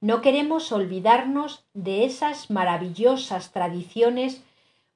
no 0.00 0.20
queremos 0.20 0.72
olvidarnos 0.72 1.64
de 1.74 2.04
esas 2.04 2.50
maravillosas 2.50 3.52
tradiciones 3.52 4.42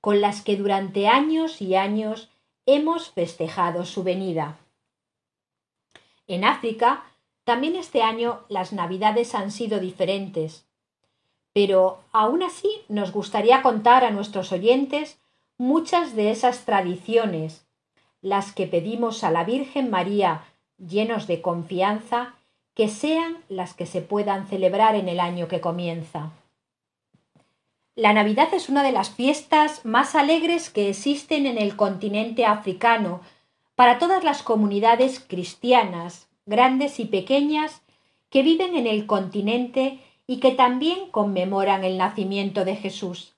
con 0.00 0.20
las 0.20 0.42
que 0.42 0.56
durante 0.56 1.06
años 1.06 1.60
y 1.62 1.76
años 1.76 2.28
hemos 2.66 3.10
festejado 3.10 3.84
su 3.84 4.02
venida. 4.02 4.58
En 6.26 6.44
África, 6.44 7.04
también 7.44 7.76
este 7.76 8.02
año 8.02 8.40
las 8.48 8.72
navidades 8.72 9.34
han 9.34 9.50
sido 9.50 9.80
diferentes, 9.80 10.66
pero 11.52 12.00
aún 12.12 12.42
así 12.42 12.70
nos 12.88 13.12
gustaría 13.12 13.62
contar 13.62 14.04
a 14.04 14.10
nuestros 14.10 14.52
oyentes 14.52 15.18
muchas 15.58 16.14
de 16.14 16.30
esas 16.30 16.64
tradiciones, 16.64 17.66
las 18.20 18.52
que 18.52 18.66
pedimos 18.66 19.24
a 19.24 19.30
la 19.30 19.44
Virgen 19.44 19.90
María 19.90 20.44
llenos 20.78 21.26
de 21.26 21.42
confianza 21.42 22.34
que 22.74 22.88
sean 22.88 23.38
las 23.48 23.74
que 23.74 23.86
se 23.86 24.00
puedan 24.00 24.46
celebrar 24.48 24.94
en 24.94 25.08
el 25.08 25.20
año 25.20 25.48
que 25.48 25.60
comienza. 25.60 26.30
La 27.94 28.14
Navidad 28.14 28.48
es 28.54 28.70
una 28.70 28.82
de 28.82 28.92
las 28.92 29.10
fiestas 29.10 29.84
más 29.84 30.14
alegres 30.14 30.70
que 30.70 30.88
existen 30.88 31.46
en 31.46 31.58
el 31.58 31.76
continente 31.76 32.46
africano 32.46 33.20
para 33.74 33.98
todas 33.98 34.24
las 34.24 34.42
comunidades 34.42 35.20
cristianas, 35.20 36.28
grandes 36.46 37.00
y 37.00 37.06
pequeñas, 37.06 37.82
que 38.30 38.42
viven 38.42 38.76
en 38.76 38.86
el 38.86 39.06
continente 39.06 40.00
y 40.26 40.38
que 40.40 40.52
también 40.52 41.10
conmemoran 41.10 41.84
el 41.84 41.98
nacimiento 41.98 42.64
de 42.64 42.76
Jesús. 42.76 43.34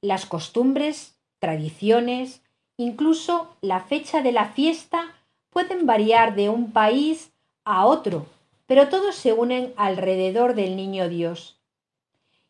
Las 0.00 0.26
costumbres, 0.26 1.18
tradiciones, 1.38 2.42
incluso 2.76 3.56
la 3.60 3.80
fecha 3.80 4.22
de 4.22 4.32
la 4.32 4.46
fiesta 4.46 5.14
pueden 5.50 5.86
variar 5.86 6.34
de 6.34 6.48
un 6.48 6.72
país 6.72 7.32
a 7.64 7.86
otro, 7.86 8.26
pero 8.66 8.88
todos 8.88 9.14
se 9.14 9.32
unen 9.32 9.72
alrededor 9.76 10.54
del 10.54 10.76
niño 10.76 11.08
Dios. 11.08 11.60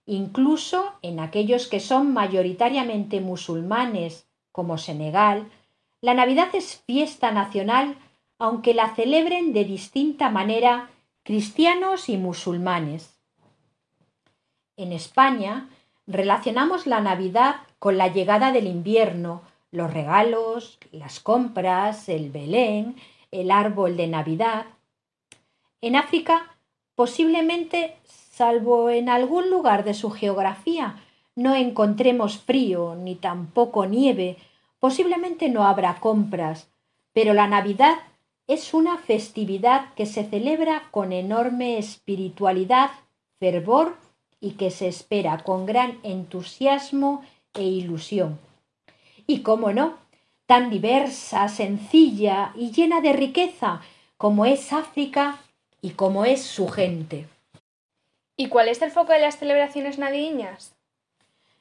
Incluso 0.07 0.93
en 1.03 1.21
aquellos 1.21 1.67
que 1.67 1.81
son 1.81 2.13
mayoritariamente 2.13 3.21
musulmanes, 3.21 4.27
como 4.53 4.79
Senegal, 4.79 5.51
la 6.07 6.15
Navidad 6.15 6.55
es 6.55 6.85
fiesta 6.87 7.33
nacional, 7.33 7.97
aunque 8.39 8.75
la 8.75 8.95
celebren 8.95 9.53
de 9.53 9.65
distinta 9.65 10.31
manera 10.31 10.89
cristianos 11.25 12.09
y 12.09 12.17
musulmanes. 12.17 13.19
En 14.77 14.93
España 14.93 15.69
relacionamos 16.07 16.87
la 16.87 17.01
Navidad 17.01 17.57
con 17.81 17.99
la 17.99 18.07
llegada 18.07 18.53
del 18.53 18.69
invierno, 18.69 19.43
los 19.73 19.93
regalos, 19.93 20.79
las 20.93 21.19
compras, 21.19 22.09
el 22.09 22.31
Belén, 22.31 22.95
el 23.33 23.51
árbol 23.51 23.97
de 23.97 24.07
Navidad. 24.07 24.67
En 25.81 25.97
África, 25.97 26.57
posiblemente, 26.95 27.97
salvo 28.05 28.91
en 28.91 29.09
algún 29.09 29.51
lugar 29.51 29.83
de 29.83 29.95
su 29.95 30.13
geografía, 30.13 31.03
no 31.35 31.57
encontremos 31.57 32.39
frío 32.39 32.95
ni 32.95 33.17
tampoco 33.17 33.87
nieve, 33.87 34.37
posiblemente 34.79 35.49
no 35.49 35.65
habrá 35.65 36.01
compras, 36.01 36.69
pero 37.13 37.35
la 37.35 37.47
Navidad 37.47 37.99
es 38.47 38.75
una 38.75 38.99
festividad 38.99 39.93
que 39.95 40.07
se 40.07 40.25
celebra 40.25 40.85
con 40.91 41.13
enorme 41.13 41.79
espiritualidad, 41.79 42.91
fervor 43.39 43.97
y 44.41 44.53
que 44.53 44.71
se 44.71 44.87
espera 44.87 45.39
con 45.39 45.67
gran 45.67 45.99
entusiasmo 46.03 47.25
e 47.55 47.65
ilusión. 47.65 48.39
Y 49.27 49.41
cómo 49.41 49.73
no, 49.73 49.95
tan 50.47 50.71
diversa, 50.71 51.49
sencilla 51.49 52.53
y 52.55 52.71
llena 52.71 53.01
de 53.01 53.13
riqueza 53.13 53.81
como 54.17 54.47
es 54.47 54.73
África 54.73 55.41
y 55.83 55.91
cómo 55.91 56.25
es 56.25 56.43
su 56.43 56.69
gente. 56.69 57.27
¿Y 58.37 58.49
cuál 58.49 58.69
es 58.69 58.81
el 58.83 58.91
foco 58.91 59.13
de 59.13 59.21
las 59.21 59.39
celebraciones 59.39 59.99
navideñas? 59.99 60.75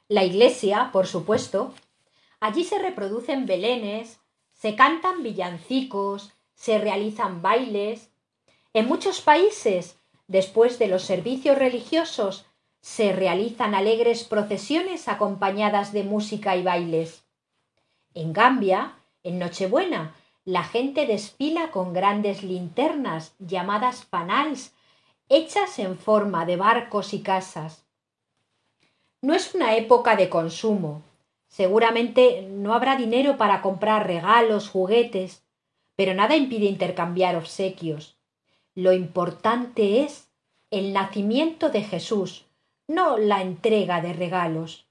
La 0.07 0.23
iglesia, 0.23 0.89
por 0.91 1.07
supuesto. 1.07 1.73
Allí 2.45 2.63
se 2.63 2.77
reproducen 2.77 3.47
belenes, 3.47 4.19
se 4.53 4.75
cantan 4.75 5.23
villancicos, 5.23 6.31
se 6.53 6.77
realizan 6.77 7.41
bailes. 7.41 8.11
En 8.71 8.87
muchos 8.87 9.19
países, 9.19 9.97
después 10.27 10.77
de 10.77 10.87
los 10.87 11.01
servicios 11.01 11.57
religiosos, 11.57 12.45
se 12.81 13.13
realizan 13.13 13.73
alegres 13.73 14.25
procesiones 14.25 15.07
acompañadas 15.07 15.91
de 15.91 16.03
música 16.03 16.55
y 16.55 16.61
bailes. 16.61 17.23
En 18.13 18.31
Gambia, 18.31 18.93
en 19.23 19.39
Nochebuena, 19.39 20.13
la 20.43 20.63
gente 20.63 21.07
desfila 21.07 21.71
con 21.71 21.93
grandes 21.93 22.43
linternas 22.43 23.33
llamadas 23.39 24.05
panals, 24.05 24.71
hechas 25.29 25.79
en 25.79 25.97
forma 25.97 26.45
de 26.45 26.57
barcos 26.57 27.15
y 27.15 27.23
casas. 27.23 27.87
No 29.23 29.33
es 29.33 29.55
una 29.55 29.75
época 29.77 30.15
de 30.15 30.29
consumo. 30.29 31.01
Seguramente 31.55 32.45
no 32.51 32.73
habrá 32.73 32.97
dinero 32.97 33.37
para 33.37 33.61
comprar 33.61 34.05
regalos, 34.07 34.67
juguetes, 34.67 35.41
pero 35.95 36.13
nada 36.13 36.35
impide 36.35 36.65
intercambiar 36.65 37.37
obsequios. 37.37 38.17
Lo 38.73 38.91
importante 38.91 40.01
es 40.01 40.27
el 40.69 40.91
nacimiento 40.91 41.69
de 41.69 41.81
Jesús, 41.81 42.43
no 42.89 43.17
la 43.17 43.41
entrega 43.41 44.01
de 44.01 44.11
regalos. 44.11 44.85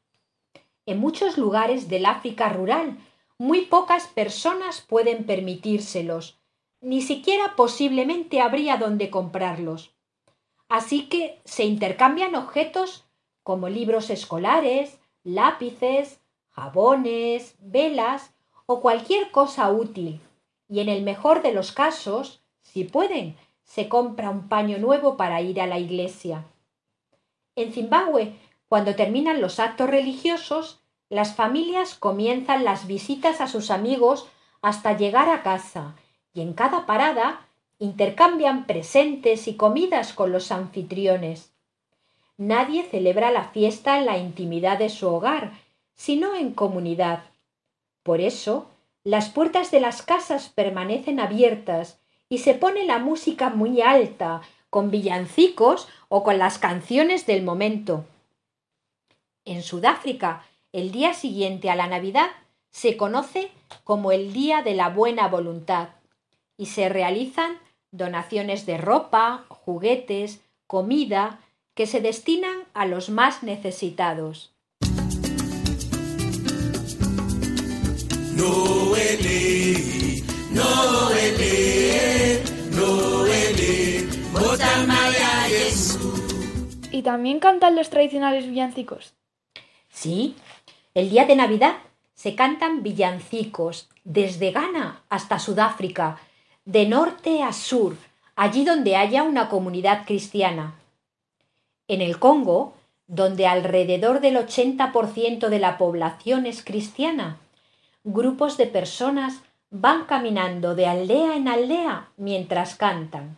En 0.87 1.01
muchos 1.01 1.37
lugares 1.37 1.91
del 1.91 2.07
África 2.07 2.49
rural 2.49 2.97
muy 3.37 3.67
pocas 3.67 4.07
personas 4.07 4.81
pueden 4.81 5.25
permitírselos, 5.25 6.39
ni 6.81 7.03
siquiera 7.03 7.57
posiblemente 7.57 8.41
habría 8.41 8.79
donde 8.79 9.11
comprarlos. 9.11 9.91
Así 10.71 11.09
que 11.11 11.43
se 11.45 11.67
intercambian 11.67 12.35
objetos 12.35 13.05
como 13.43 13.69
libros 13.69 14.09
escolares, 14.09 14.99
lápices, 15.25 16.24
jabones, 16.55 17.57
velas 17.61 18.33
o 18.67 18.81
cualquier 18.81 19.31
cosa 19.31 19.71
útil, 19.71 20.21
y 20.69 20.81
en 20.81 20.89
el 20.89 21.03
mejor 21.03 21.43
de 21.43 21.53
los 21.53 21.73
casos, 21.73 22.41
si 22.63 22.85
pueden, 22.85 23.37
se 23.65 23.89
compra 23.89 24.31
un 24.31 24.49
paño 24.49 24.79
nuevo 24.79 25.17
para 25.17 25.41
ir 25.41 25.61
a 25.61 25.67
la 25.67 25.79
iglesia. 25.79 26.45
En 27.57 27.73
Zimbabue, 27.73 28.35
cuando 28.69 28.95
terminan 28.95 29.41
los 29.41 29.61
actos 29.61 29.89
religiosos, 29.89 30.81
las 31.09 31.35
familias 31.35 31.95
comienzan 31.95 32.65
las 32.65 32.87
visitas 32.87 33.41
a 33.41 33.47
sus 33.47 33.71
amigos 33.71 34.27
hasta 34.63 34.97
llegar 34.97 35.29
a 35.29 35.43
casa 35.43 35.95
y 36.33 36.41
en 36.41 36.55
cada 36.55 36.87
parada 36.87 37.47
intercambian 37.79 38.67
presentes 38.67 39.47
y 39.47 39.55
comidas 39.55 40.13
con 40.13 40.33
los 40.33 40.51
anfitriones. 40.51 41.53
Nadie 42.37 42.83
celebra 42.85 43.31
la 43.31 43.45
fiesta 43.45 43.99
en 43.99 44.07
la 44.07 44.19
intimidad 44.19 44.79
de 44.79 44.89
su 44.89 45.09
hogar, 45.09 45.53
sino 45.95 46.35
en 46.35 46.53
comunidad. 46.53 47.25
Por 48.03 48.21
eso, 48.21 48.71
las 49.05 49.29
puertas 49.29 49.71
de 49.71 49.81
las 49.81 50.03
casas 50.03 50.49
permanecen 50.49 51.21
abiertas 51.21 51.99
y 52.29 52.39
se 52.39 52.55
pone 52.55 52.85
la 52.85 52.99
música 52.99 53.51
muy 53.51 53.83
alta, 53.83 54.43
con 54.71 54.91
villancicos 54.91 55.89
o 56.09 56.25
con 56.25 56.39
las 56.39 56.59
canciones 56.59 57.27
del 57.27 57.43
momento. 57.43 58.05
En 59.45 59.63
Sudáfrica, 59.63 60.45
el 60.73 60.91
día 60.91 61.15
siguiente 61.15 61.71
a 61.71 61.77
la 61.77 61.87
Navidad 61.87 62.31
se 62.71 62.97
conoce 62.97 63.53
como 63.85 64.11
el 64.11 64.33
Día 64.33 64.63
de 64.63 64.75
la 64.75 64.89
Buena 64.89 65.29
Voluntad 65.29 65.91
y 66.57 66.67
se 66.67 66.89
realizan 66.89 67.59
donaciones 67.93 68.67
de 68.67 68.79
ropa, 68.79 69.45
juguetes, 69.49 70.41
comida 70.67 71.41
que 71.75 71.87
se 71.87 72.01
destinan 72.01 72.65
a 72.73 72.87
los 72.87 73.11
más 73.11 73.43
necesitados. 73.43 74.54
¿Y 86.91 87.03
también 87.03 87.41
cantan 87.41 87.75
los 87.75 87.91
tradicionales 87.91 88.47
villancicos? 88.49 89.15
Sí, 89.91 90.37
el 90.95 91.11
día 91.11 91.25
de 91.27 91.35
Navidad 91.35 91.75
se 92.15 92.35
cantan 92.35 92.83
villancicos 92.83 93.89
desde 94.05 94.53
Ghana 94.53 95.03
hasta 95.09 95.39
Sudáfrica, 95.39 96.19
de 96.65 96.87
norte 96.87 97.43
a 97.43 97.53
sur, 97.53 97.97
allí 98.37 98.65
donde 98.65 98.97
haya 98.97 99.25
una 99.25 99.49
comunidad 99.49 100.07
cristiana. 100.07 100.75
En 101.89 102.01
el 102.01 102.19
Congo, 102.19 102.75
donde 103.07 103.47
alrededor 103.47 104.21
del 104.21 104.37
80% 104.37 105.49
de 105.49 105.59
la 105.59 105.77
población 105.79 106.47
es 106.47 106.63
cristiana, 106.63 107.39
grupos 108.05 108.57
de 108.59 108.67
personas 108.67 109.41
van 109.71 110.05
caminando 110.05 110.75
de 110.75 110.87
aldea 110.87 111.37
en 111.37 111.49
aldea 111.49 112.11
mientras 112.17 112.77
cantan. 112.77 113.37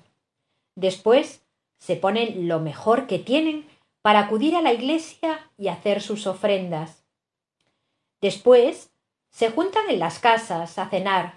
Después 0.74 1.40
se 1.78 1.96
ponen 1.96 2.48
lo 2.48 2.60
mejor 2.60 3.06
que 3.06 3.18
tienen 3.18 3.66
para 4.02 4.20
acudir 4.20 4.54
a 4.54 4.62
la 4.62 4.72
iglesia 4.72 5.50
y 5.56 5.68
hacer 5.68 6.02
sus 6.02 6.26
ofrendas. 6.26 7.02
Después 8.20 8.90
se 9.30 9.50
juntan 9.50 9.84
en 9.88 9.98
las 9.98 10.18
casas 10.18 10.78
a 10.78 10.88
cenar. 10.88 11.34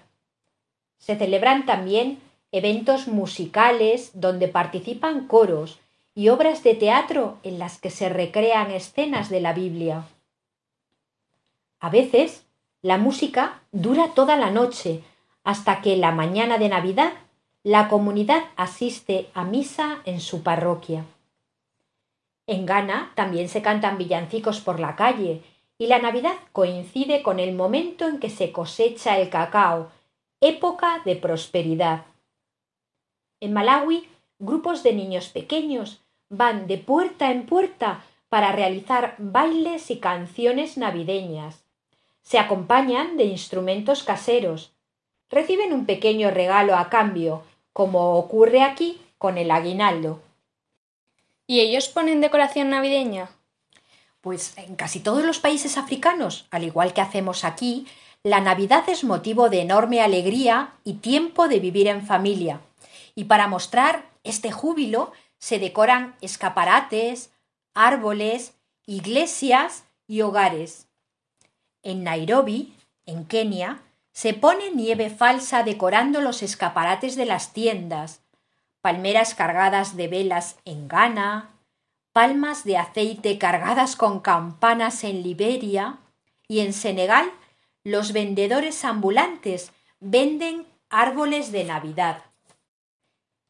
Se 0.97 1.15
celebran 1.15 1.65
también 1.65 2.19
eventos 2.51 3.07
musicales 3.07 4.11
donde 4.13 4.47
participan 4.47 5.27
coros 5.27 5.79
y 6.15 6.29
obras 6.29 6.63
de 6.63 6.73
teatro 6.73 7.37
en 7.43 7.59
las 7.59 7.79
que 7.79 7.89
se 7.89 8.09
recrean 8.09 8.71
escenas 8.71 9.29
de 9.29 9.39
la 9.39 9.53
Biblia. 9.53 10.05
A 11.79 11.89
veces 11.89 12.43
la 12.81 12.97
música 12.97 13.61
dura 13.71 14.13
toda 14.13 14.37
la 14.37 14.51
noche 14.51 15.03
hasta 15.43 15.81
que 15.81 15.97
la 15.97 16.11
mañana 16.11 16.57
de 16.57 16.69
Navidad 16.69 17.11
la 17.63 17.89
comunidad 17.89 18.43
asiste 18.55 19.29
a 19.33 19.43
misa 19.43 19.99
en 20.05 20.21
su 20.21 20.43
parroquia. 20.43 21.05
En 22.47 22.65
Ghana 22.65 23.11
también 23.15 23.49
se 23.49 23.61
cantan 23.61 23.97
villancicos 23.97 24.61
por 24.61 24.79
la 24.79 24.95
calle 24.95 25.43
y 25.77 25.87
la 25.87 25.99
Navidad 25.99 26.35
coincide 26.53 27.21
con 27.21 27.39
el 27.39 27.53
momento 27.53 28.07
en 28.07 28.19
que 28.19 28.29
se 28.29 28.53
cosecha 28.53 29.19
el 29.19 29.29
cacao, 29.29 29.91
época 30.39 31.01
de 31.03 31.17
prosperidad. 31.17 32.05
En 33.41 33.53
Malawi, 33.53 34.07
grupos 34.39 34.81
de 34.81 34.93
niños 34.93 35.27
pequeños 35.27 36.01
van 36.29 36.65
de 36.67 36.77
puerta 36.77 37.29
en 37.29 37.45
puerta 37.45 38.03
para 38.29 38.53
realizar 38.53 39.15
bailes 39.17 39.91
y 39.91 39.99
canciones 39.99 40.77
navideñas. 40.77 41.68
Se 42.29 42.37
acompañan 42.37 43.17
de 43.17 43.23
instrumentos 43.23 44.03
caseros. 44.03 44.71
Reciben 45.31 45.73
un 45.73 45.87
pequeño 45.87 46.29
regalo 46.29 46.75
a 46.75 46.87
cambio, 46.87 47.41
como 47.73 48.19
ocurre 48.19 48.61
aquí 48.61 49.01
con 49.17 49.39
el 49.39 49.49
aguinaldo. 49.49 50.21
¿Y 51.47 51.61
ellos 51.61 51.87
ponen 51.87 52.21
decoración 52.21 52.69
navideña? 52.69 53.31
Pues 54.21 54.55
en 54.59 54.75
casi 54.75 54.99
todos 54.99 55.25
los 55.25 55.39
países 55.39 55.75
africanos, 55.75 56.45
al 56.51 56.65
igual 56.65 56.93
que 56.93 57.01
hacemos 57.01 57.43
aquí, 57.43 57.87
la 58.21 58.41
Navidad 58.41 58.87
es 58.89 59.03
motivo 59.03 59.49
de 59.49 59.61
enorme 59.61 59.99
alegría 59.99 60.75
y 60.83 60.93
tiempo 60.93 61.47
de 61.47 61.59
vivir 61.59 61.87
en 61.87 62.05
familia. 62.05 62.61
Y 63.15 63.23
para 63.23 63.47
mostrar 63.47 64.05
este 64.23 64.51
júbilo 64.51 65.13
se 65.39 65.57
decoran 65.57 66.15
escaparates, 66.21 67.31
árboles, 67.73 68.53
iglesias 68.85 69.85
y 70.05 70.21
hogares. 70.21 70.88
En 71.89 72.03
Nairobi, 72.03 72.75
en 73.07 73.25
Kenia, 73.25 73.81
se 74.11 74.35
pone 74.35 74.69
nieve 74.69 75.09
falsa 75.09 75.63
decorando 75.63 76.21
los 76.21 76.43
escaparates 76.43 77.15
de 77.15 77.25
las 77.25 77.51
tiendas, 77.51 78.21
palmeras 78.81 79.33
cargadas 79.33 79.95
de 79.95 80.07
velas 80.07 80.57
en 80.65 80.87
Ghana, 80.87 81.49
palmas 82.13 82.63
de 82.63 82.77
aceite 82.77 83.39
cargadas 83.39 83.95
con 83.95 84.19
campanas 84.19 85.03
en 85.03 85.23
Liberia 85.23 85.97
y 86.47 86.59
en 86.59 86.73
Senegal 86.73 87.31
los 87.83 88.13
vendedores 88.13 88.85
ambulantes 88.85 89.71
venden 89.99 90.67
árboles 90.91 91.51
de 91.51 91.63
Navidad. 91.63 92.21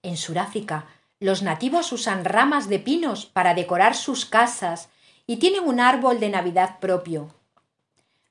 En 0.01 0.15
Sudáfrica 0.15 0.85
los 1.19 1.43
nativos 1.43 1.91
usan 1.91 2.23
ramas 2.23 2.69
de 2.69 2.79
pinos 2.79 3.25
para 3.25 3.53
decorar 3.53 3.95
sus 3.95 4.25
casas 4.25 4.87
y 5.27 5.37
tienen 5.37 5.67
un 5.67 5.81
árbol 5.81 6.21
de 6.21 6.29
Navidad 6.29 6.79
propio. 6.79 7.33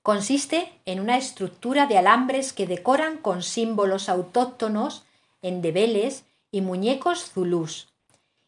Consiste 0.09 0.73
en 0.87 1.01
una 1.01 1.19
estructura 1.19 1.85
de 1.85 1.99
alambres 1.99 2.55
que 2.55 2.67
decoran 2.67 3.19
con 3.19 3.43
símbolos 3.43 4.09
autóctonos, 4.09 5.05
endebeles 5.43 6.25
y 6.51 6.63
muñecos 6.63 7.31
zulús 7.31 7.89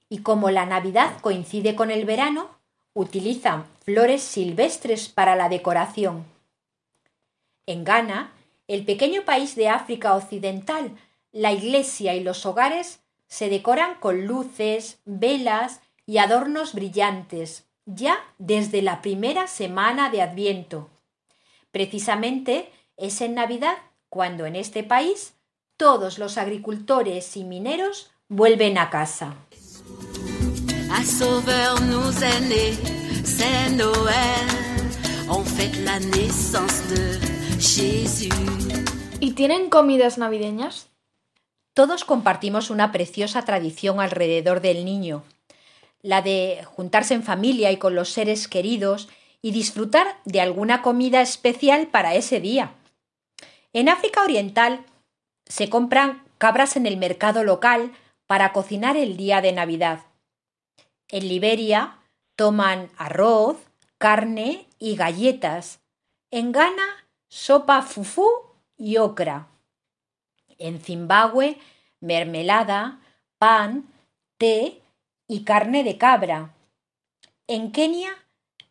y 0.09 0.23
como 0.23 0.49
la 0.49 0.65
Navidad 0.65 1.21
coincide 1.21 1.77
con 1.77 1.91
el 1.91 2.07
verano, 2.07 2.49
utilizan 2.95 3.67
flores 3.85 4.23
silvestres 4.23 5.11
para 5.11 5.37
la 5.37 5.51
decoración. 5.51 6.25
En 7.67 7.85
Ghana, 7.85 8.33
el 8.67 8.87
pequeño 8.87 9.27
país 9.27 9.55
de 9.55 9.69
África 9.69 10.17
Occidental, 10.17 10.97
la 11.31 11.53
iglesia 11.53 12.15
y 12.15 12.25
los 12.25 12.47
hogares 12.47 13.01
se 13.29 13.51
decoran 13.51 13.97
con 13.97 14.25
luces, 14.27 14.99
velas 15.05 15.83
y 16.07 16.17
adornos 16.17 16.73
brillantes, 16.73 17.67
ya 17.85 18.19
desde 18.39 18.81
la 18.81 19.03
primera 19.03 19.47
semana 19.47 20.09
de 20.09 20.23
Adviento. 20.23 20.89
Precisamente 21.71 22.71
es 22.97 23.21
en 23.21 23.35
Navidad 23.35 23.77
cuando 24.09 24.47
en 24.47 24.57
este 24.57 24.83
país 24.83 25.35
todos 25.77 26.19
los 26.19 26.37
agricultores 26.37 27.37
y 27.37 27.45
mineros 27.45 28.11
vuelven 28.29 28.77
a 28.79 28.91
casa. 28.91 29.37
Un 30.91 31.05
sauveur 31.07 31.81
nous 31.81 32.23
est 32.23 32.41
né, 32.49 32.73
c'est 33.25 33.71
Noël. 33.77 34.49
On 35.29 35.45
fête 35.45 35.77
la 35.85 36.01
naissance 36.01 36.83
de 36.89 37.19
Jésus. 37.59 38.29
¿Y 39.21 39.33
tienen 39.33 39.71
comidas 39.71 40.19
navideñas? 40.19 40.89
Todos 41.75 42.05
compartimos 42.05 42.71
una 42.71 42.91
preciosa 42.91 43.45
tradición 43.45 44.01
alrededor 44.01 44.61
del 44.61 44.85
niño, 44.85 45.23
la 46.03 46.21
de 46.21 46.65
juntarse 46.65 47.15
en 47.15 47.23
familia 47.23 47.71
y 47.71 47.77
con 47.77 47.95
los 47.95 48.11
seres 48.11 48.49
queridos 48.49 49.09
y 49.43 49.53
disfrutar 49.53 50.21
de 50.25 50.41
alguna 50.41 50.83
comida 50.83 51.21
especial 51.21 51.87
para 51.87 52.15
ese 52.15 52.41
día. 52.41 52.75
En 53.73 53.89
África 53.89 54.23
Oriental 54.23 54.85
se 55.47 55.71
compran 55.71 56.23
cabras 56.39 56.77
en 56.77 56.87
el 56.87 56.97
mercado 56.97 57.45
local 57.45 57.93
para 58.27 58.53
cocinar 58.53 58.97
el 58.97 59.17
día 59.17 59.41
de 59.41 59.53
Navidad. 59.53 60.01
En 61.09 61.29
Liberia 61.29 61.99
toman 62.37 62.89
arroz, 62.97 63.57
carne 63.99 64.67
y 64.79 64.97
galletas. 64.97 65.81
En 66.31 66.53
Ghana, 66.53 67.07
sopa 67.29 67.83
fufú 67.83 68.29
y 68.77 68.97
ocra. 68.97 69.49
En 70.59 70.81
Zimbabue, 70.81 71.59
mermelada, 72.01 73.01
pan, 73.39 73.93
té 74.39 74.81
y 75.27 75.45
carne 75.45 75.85
de 75.85 75.99
cabra. 75.99 76.55
En 77.47 77.73
Kenia, 77.73 78.17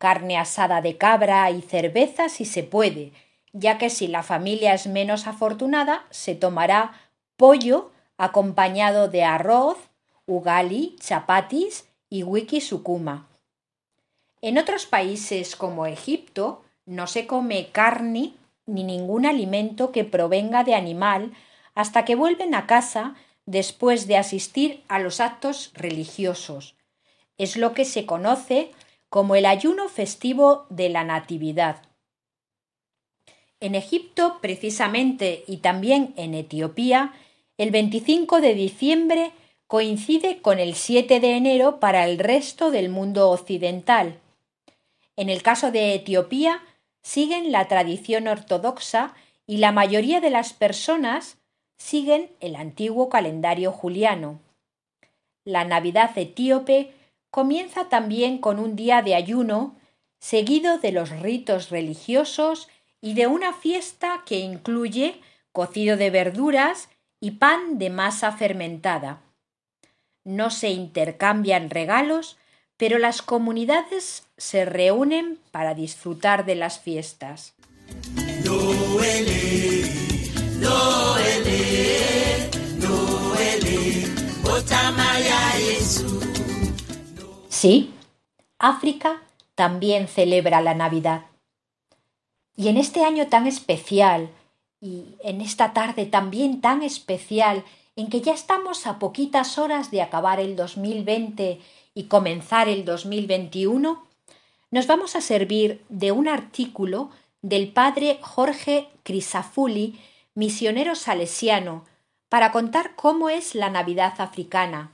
carne 0.00 0.38
asada 0.38 0.80
de 0.80 0.96
cabra 0.96 1.50
y 1.50 1.60
cerveza 1.60 2.30
si 2.30 2.46
se 2.46 2.62
puede, 2.62 3.12
ya 3.52 3.76
que 3.76 3.90
si 3.90 4.06
la 4.06 4.22
familia 4.22 4.72
es 4.72 4.86
menos 4.86 5.26
afortunada, 5.26 6.06
se 6.08 6.34
tomará 6.34 6.94
pollo 7.36 7.90
acompañado 8.16 9.08
de 9.08 9.24
arroz, 9.24 9.76
ugali, 10.24 10.96
chapatis 11.00 11.86
y 12.08 12.22
wiki 12.22 12.62
sukuma. 12.62 13.28
En 14.40 14.56
otros 14.56 14.86
países 14.86 15.54
como 15.54 15.84
Egipto 15.84 16.64
no 16.86 17.06
se 17.06 17.26
come 17.26 17.68
carne 17.70 18.32
ni 18.64 18.84
ningún 18.84 19.26
alimento 19.26 19.92
que 19.92 20.04
provenga 20.04 20.64
de 20.64 20.74
animal 20.74 21.34
hasta 21.74 22.06
que 22.06 22.14
vuelven 22.14 22.54
a 22.54 22.66
casa 22.66 23.16
después 23.44 24.06
de 24.06 24.16
asistir 24.16 24.82
a 24.88 24.98
los 24.98 25.20
actos 25.20 25.72
religiosos. 25.74 26.74
Es 27.36 27.58
lo 27.58 27.74
que 27.74 27.84
se 27.84 28.06
conoce 28.06 28.70
como 29.10 29.34
el 29.34 29.44
ayuno 29.44 29.88
festivo 29.88 30.66
de 30.70 30.88
la 30.88 31.04
Natividad. 31.04 31.82
En 33.58 33.74
Egipto, 33.74 34.38
precisamente, 34.40 35.44
y 35.46 35.58
también 35.58 36.14
en 36.16 36.32
Etiopía, 36.32 37.12
el 37.58 37.72
25 37.72 38.40
de 38.40 38.54
diciembre 38.54 39.32
coincide 39.66 40.40
con 40.40 40.58
el 40.58 40.74
7 40.74 41.20
de 41.20 41.36
enero 41.36 41.80
para 41.80 42.06
el 42.06 42.18
resto 42.18 42.70
del 42.70 42.88
mundo 42.88 43.30
occidental. 43.30 44.18
En 45.16 45.28
el 45.28 45.42
caso 45.42 45.70
de 45.70 45.94
Etiopía, 45.94 46.62
siguen 47.02 47.52
la 47.52 47.68
tradición 47.68 48.28
ortodoxa 48.28 49.14
y 49.46 49.58
la 49.58 49.72
mayoría 49.72 50.20
de 50.20 50.30
las 50.30 50.52
personas 50.52 51.36
siguen 51.76 52.30
el 52.40 52.54
antiguo 52.54 53.08
calendario 53.08 53.72
juliano. 53.72 54.38
La 55.44 55.64
Navidad 55.64 56.16
etíope 56.16 56.94
comienza 57.30 57.88
también 57.88 58.38
con 58.38 58.58
un 58.58 58.76
día 58.76 59.02
de 59.02 59.14
ayuno, 59.14 59.76
seguido 60.18 60.78
de 60.78 60.92
los 60.92 61.10
ritos 61.10 61.70
religiosos 61.70 62.68
y 63.00 63.14
de 63.14 63.26
una 63.26 63.52
fiesta 63.52 64.22
que 64.26 64.38
incluye 64.38 65.20
cocido 65.52 65.96
de 65.96 66.10
verduras 66.10 66.88
y 67.20 67.32
pan 67.32 67.78
de 67.78 67.90
masa 67.90 68.32
fermentada 68.32 69.22
no 70.24 70.50
se 70.50 70.70
intercambian 70.70 71.70
regalos, 71.70 72.36
pero 72.76 72.98
las 72.98 73.22
comunidades 73.22 74.24
se 74.36 74.64
reúnen 74.64 75.38
para 75.50 75.74
disfrutar 75.74 76.44
de 76.44 76.54
las 76.54 76.78
fiestas. 76.78 77.54
Sí, 87.60 87.92
África 88.58 89.20
también 89.54 90.08
celebra 90.08 90.62
la 90.62 90.72
Navidad. 90.72 91.26
Y 92.56 92.68
en 92.68 92.78
este 92.78 93.04
año 93.04 93.26
tan 93.26 93.46
especial, 93.46 94.30
y 94.80 95.04
en 95.22 95.42
esta 95.42 95.74
tarde 95.74 96.06
también 96.06 96.62
tan 96.62 96.82
especial 96.82 97.62
en 97.96 98.08
que 98.08 98.22
ya 98.22 98.32
estamos 98.32 98.86
a 98.86 98.98
poquitas 98.98 99.58
horas 99.58 99.90
de 99.90 100.00
acabar 100.00 100.40
el 100.40 100.56
2020 100.56 101.60
y 101.92 102.04
comenzar 102.04 102.70
el 102.70 102.86
2021, 102.86 104.06
nos 104.70 104.86
vamos 104.86 105.14
a 105.14 105.20
servir 105.20 105.84
de 105.90 106.12
un 106.12 106.28
artículo 106.28 107.10
del 107.42 107.70
padre 107.74 108.20
Jorge 108.22 108.88
Crisafulli, 109.02 110.00
misionero 110.34 110.94
salesiano, 110.94 111.84
para 112.30 112.52
contar 112.52 112.96
cómo 112.96 113.28
es 113.28 113.54
la 113.54 113.68
Navidad 113.68 114.14
africana. 114.16 114.92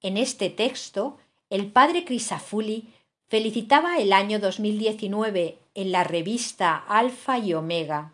En 0.00 0.16
este 0.16 0.48
texto, 0.48 1.18
el 1.50 1.70
padre 1.70 2.04
Crisafulli 2.04 2.88
felicitaba 3.28 3.98
el 3.98 4.12
año 4.12 4.38
2019 4.38 5.58
en 5.74 5.92
la 5.92 6.04
revista 6.04 6.76
Alfa 6.76 7.38
y 7.38 7.54
Omega. 7.54 8.12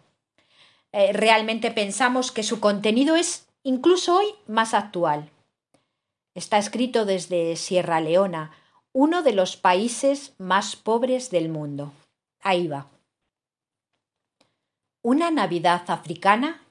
Eh, 0.93 1.13
realmente 1.13 1.71
pensamos 1.71 2.33
que 2.33 2.43
su 2.43 2.61
contenido 2.61 3.15
es 3.15 3.47
incluso 3.63 4.17
hoy 4.17 4.27
más 4.47 4.75
actual. 4.75 5.31
Está 6.35 6.59
escrito 6.59 7.05
desde 7.05 7.57
Sierra 7.57 8.01
Leona, 8.01 8.53
uno 8.93 9.23
de 9.23 9.33
los 9.33 9.57
países 9.57 10.35
más 10.39 10.75
pobres 10.75 11.31
del 11.31 11.51
mundo. 11.51 11.93
Ahí 12.41 12.67
va. 12.67 12.87
¿Una 15.03 15.31
Navidad 15.31 15.85
africana? 15.89 16.63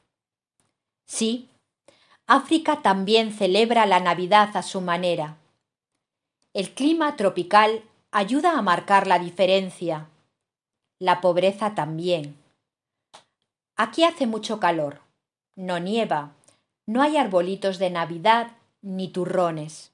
Sí, 1.06 1.50
África 2.28 2.82
también 2.82 3.32
celebra 3.32 3.86
la 3.86 4.00
Navidad 4.00 4.58
a 4.58 4.64
su 4.64 4.82
manera. 4.82 5.38
El 6.56 6.70
clima 6.70 7.18
tropical 7.18 7.84
ayuda 8.12 8.58
a 8.58 8.62
marcar 8.62 9.08
la 9.08 9.20
diferencia. 9.20 10.08
La 11.00 11.20
pobreza 11.20 11.76
también. 11.76 12.38
Aquí 13.76 14.06
hace 14.06 14.26
mucho 14.26 14.58
calor. 14.58 15.02
No 15.58 15.80
nieva. 15.80 16.32
No 16.86 17.02
hay 17.02 17.18
arbolitos 17.18 17.78
de 17.78 17.90
Navidad 17.90 18.54
ni 18.82 19.10
turrones. 19.10 19.92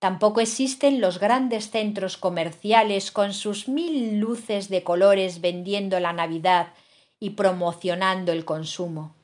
Tampoco 0.00 0.42
existen 0.42 1.00
los 1.00 1.18
grandes 1.18 1.70
centros 1.70 2.18
comerciales 2.18 3.10
con 3.10 3.32
sus 3.32 3.66
mil 3.66 4.20
luces 4.20 4.68
de 4.68 4.84
colores 4.84 5.40
vendiendo 5.40 5.98
la 5.98 6.12
Navidad 6.12 6.74
y 7.18 7.30
promocionando 7.30 8.32
el 8.32 8.44
consumo. 8.44 9.14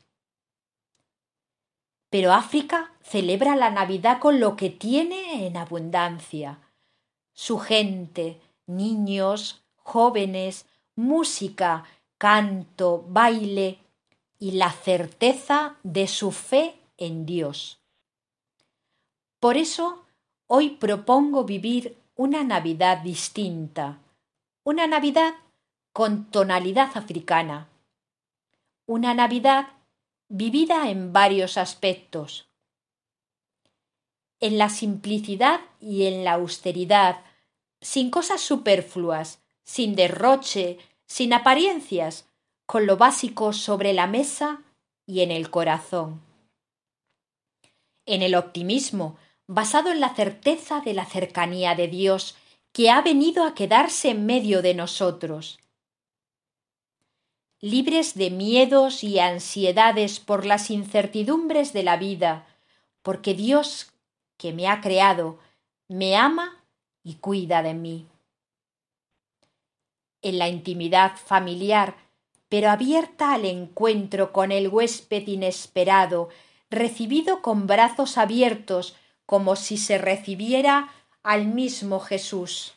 Pero 2.08 2.32
África 2.32 2.92
celebra 3.02 3.56
la 3.56 3.70
Navidad 3.70 4.20
con 4.20 4.40
lo 4.40 4.56
que 4.56 4.70
tiene 4.70 5.46
en 5.46 5.56
abundancia. 5.56 6.58
Su 7.32 7.58
gente, 7.58 8.40
niños, 8.66 9.62
jóvenes, 9.76 10.66
música, 10.94 11.84
canto, 12.18 13.04
baile 13.08 13.78
y 14.38 14.52
la 14.52 14.70
certeza 14.70 15.76
de 15.82 16.06
su 16.06 16.32
fe 16.32 16.74
en 16.98 17.26
Dios. 17.26 17.80
Por 19.40 19.56
eso 19.56 20.04
hoy 20.46 20.70
propongo 20.70 21.44
vivir 21.44 21.96
una 22.14 22.44
Navidad 22.44 22.98
distinta, 22.98 23.98
una 24.64 24.86
Navidad 24.86 25.34
con 25.92 26.26
tonalidad 26.26 26.90
africana, 26.94 27.68
una 28.86 29.14
Navidad 29.14 29.68
vivida 30.28 30.90
en 30.90 31.14
varios 31.14 31.56
aspectos. 31.56 32.49
En 34.40 34.58
la 34.58 34.70
simplicidad 34.70 35.60
y 35.80 36.06
en 36.06 36.24
la 36.24 36.32
austeridad, 36.32 37.20
sin 37.80 38.10
cosas 38.10 38.40
superfluas, 38.40 39.40
sin 39.62 39.94
derroche, 39.94 40.78
sin 41.06 41.32
apariencias, 41.32 42.26
con 42.66 42.86
lo 42.86 42.96
básico 42.96 43.52
sobre 43.52 43.92
la 43.92 44.06
mesa 44.06 44.62
y 45.06 45.20
en 45.20 45.30
el 45.30 45.50
corazón. 45.50 46.20
En 48.06 48.22
el 48.22 48.34
optimismo, 48.34 49.16
basado 49.46 49.90
en 49.90 50.00
la 50.00 50.14
certeza 50.14 50.80
de 50.80 50.94
la 50.94 51.04
cercanía 51.04 51.74
de 51.74 51.88
Dios, 51.88 52.36
que 52.72 52.90
ha 52.90 53.02
venido 53.02 53.44
a 53.44 53.54
quedarse 53.54 54.10
en 54.10 54.24
medio 54.24 54.62
de 54.62 54.74
nosotros. 54.74 55.58
Libres 57.60 58.14
de 58.14 58.30
miedos 58.30 59.02
y 59.04 59.18
ansiedades 59.18 60.20
por 60.20 60.46
las 60.46 60.70
incertidumbres 60.70 61.72
de 61.72 61.82
la 61.82 61.96
vida, 61.96 62.46
porque 63.02 63.34
Dios, 63.34 63.89
que 64.40 64.52
me 64.52 64.66
ha 64.66 64.80
creado, 64.80 65.38
me 65.88 66.16
ama 66.16 66.64
y 67.04 67.14
cuida 67.14 67.62
de 67.62 67.74
mí 67.74 68.06
en 70.22 70.38
la 70.38 70.48
intimidad 70.48 71.16
familiar, 71.16 71.96
pero 72.48 72.70
abierta 72.70 73.32
al 73.32 73.44
encuentro 73.44 74.32
con 74.32 74.52
el 74.52 74.68
huésped 74.68 75.26
inesperado, 75.26 76.28
recibido 76.68 77.42
con 77.42 77.66
brazos 77.66 78.18
abiertos, 78.18 78.96
como 79.26 79.56
si 79.56 79.76
se 79.76 79.98
recibiera 79.98 80.92
al 81.22 81.46
mismo 81.46 82.00
Jesús. 82.00 82.74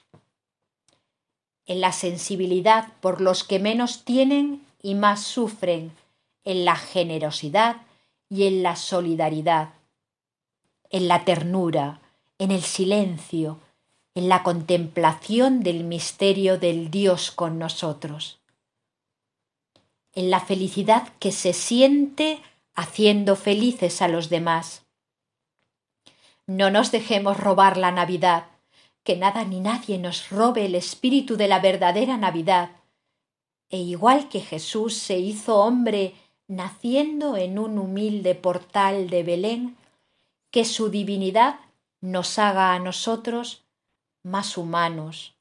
En 1.65 1.81
la 1.81 1.91
sensibilidad 1.91 2.93
por 2.99 3.21
los 3.21 3.43
que 3.43 3.59
menos 3.59 4.03
tienen 4.03 4.65
y 4.81 4.95
más 4.95 5.23
sufren, 5.23 5.91
en 6.43 6.65
la 6.65 6.75
generosidad 6.75 7.77
y 8.29 8.47
en 8.47 8.63
la 8.63 8.75
solidaridad, 8.75 9.69
en 10.93 11.07
la 11.07 11.25
ternura, 11.25 11.99
en 12.37 12.51
el 12.51 12.61
silencio, 12.61 13.59
en 14.13 14.29
la 14.29 14.43
contemplación 14.43 15.61
del 15.61 15.83
misterio 15.83 16.59
del 16.59 16.91
Dios 16.91 17.31
con 17.31 17.57
nosotros, 17.57 18.39
en 20.13 20.29
la 20.29 20.39
felicidad 20.39 21.09
que 21.19 21.31
se 21.31 21.53
siente 21.53 22.39
haciendo 22.75 23.35
felices 23.35 24.03
a 24.03 24.07
los 24.07 24.29
demás. 24.29 24.83
No 26.45 26.69
nos 26.69 26.91
dejemos 26.91 27.39
robar 27.39 27.75
la 27.77 27.91
Navidad, 27.91 28.45
que 29.03 29.17
nada 29.17 29.45
ni 29.45 29.61
nadie 29.61 29.97
nos 29.97 30.29
robe 30.29 30.67
el 30.67 30.75
espíritu 30.75 31.37
de 31.37 31.47
la 31.47 31.59
verdadera 31.59 32.17
Navidad. 32.17 32.69
E 33.71 33.79
igual 33.79 34.29
que 34.29 34.41
Jesús 34.41 34.93
se 34.93 35.17
hizo 35.17 35.57
hombre 35.57 36.13
naciendo 36.47 37.35
en 37.35 37.57
un 37.57 37.79
humilde 37.79 38.35
portal 38.35 39.09
de 39.09 39.23
Belén, 39.23 39.75
que 40.53 40.65
su 40.65 40.89
divinidad 40.89 41.59
nos 41.99 42.37
haga 42.37 42.75
a 42.75 42.79
nosotros 42.79 43.65
más 44.23 44.55
humanos, 44.55 45.33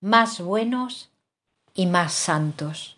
más 0.00 0.40
buenos 0.40 1.10
y 1.74 1.84
más 1.84 2.14
santos. 2.14 2.96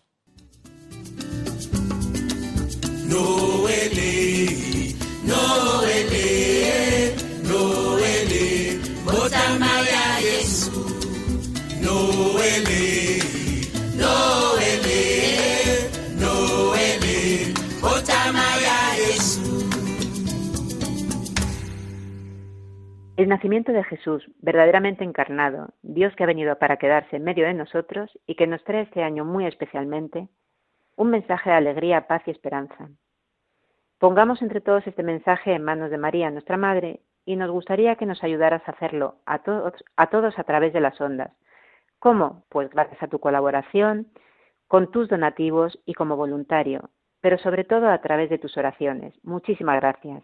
El 23.17 23.29
nacimiento 23.29 23.71
de 23.71 23.83
Jesús, 23.83 24.29
verdaderamente 24.43 25.03
encarnado, 25.03 25.73
Dios 25.81 26.15
que 26.15 26.23
ha 26.23 26.27
venido 26.27 26.55
para 26.59 26.77
quedarse 26.77 27.15
en 27.15 27.23
medio 27.23 27.47
de 27.47 27.55
nosotros 27.55 28.11
y 28.27 28.35
que 28.35 28.45
nos 28.45 28.63
trae 28.63 28.83
este 28.83 29.01
año 29.01 29.25
muy 29.25 29.47
especialmente 29.47 30.29
un 30.95 31.09
mensaje 31.09 31.49
de 31.49 31.55
alegría, 31.55 32.07
paz 32.07 32.21
y 32.27 32.31
esperanza. 32.31 32.89
Pongamos 33.97 34.43
entre 34.43 34.61
todos 34.61 34.85
este 34.85 35.01
mensaje 35.01 35.53
en 35.53 35.63
manos 35.63 35.89
de 35.89 35.97
María, 35.97 36.29
nuestra 36.29 36.57
Madre, 36.57 37.01
y 37.25 37.35
nos 37.35 37.49
gustaría 37.49 37.95
que 37.95 38.05
nos 38.05 38.23
ayudaras 38.23 38.61
a 38.67 38.71
hacerlo 38.71 39.15
a 39.25 39.39
todos 39.39 39.73
a, 39.95 40.07
todos 40.11 40.37
a 40.37 40.43
través 40.43 40.71
de 40.71 40.79
las 40.79 41.01
ondas. 41.01 41.31
¿Cómo? 41.97 42.43
Pues 42.49 42.69
gracias 42.69 43.01
a 43.01 43.07
tu 43.07 43.19
colaboración, 43.19 44.09
con 44.67 44.91
tus 44.91 45.09
donativos 45.09 45.79
y 45.85 45.95
como 45.95 46.17
voluntario, 46.17 46.91
pero 47.21 47.39
sobre 47.39 47.63
todo 47.63 47.89
a 47.89 47.99
través 47.99 48.29
de 48.29 48.37
tus 48.37 48.55
oraciones. 48.57 49.15
Muchísimas 49.23 49.81
gracias. 49.81 50.23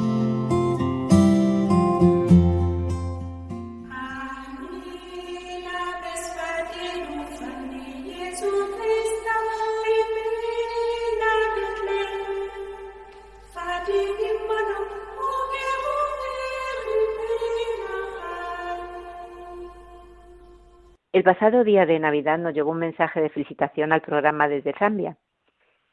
El 21.21 21.25
pasado 21.25 21.63
día 21.63 21.85
de 21.85 21.99
Navidad 21.99 22.39
nos 22.39 22.55
llegó 22.55 22.71
un 22.71 22.79
mensaje 22.79 23.21
de 23.21 23.29
felicitación 23.29 23.91
al 23.91 24.01
programa 24.01 24.47
desde 24.47 24.73
Zambia. 24.73 25.17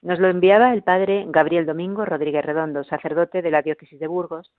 Nos 0.00 0.18
lo 0.18 0.28
enviaba 0.28 0.72
el 0.72 0.82
padre 0.82 1.26
Gabriel 1.28 1.66
Domingo 1.66 2.06
Rodríguez 2.06 2.42
Redondo, 2.42 2.82
sacerdote 2.82 3.42
de 3.42 3.50
la 3.50 3.60
diócesis 3.60 4.00
de 4.00 4.06
Burgos, 4.06 4.50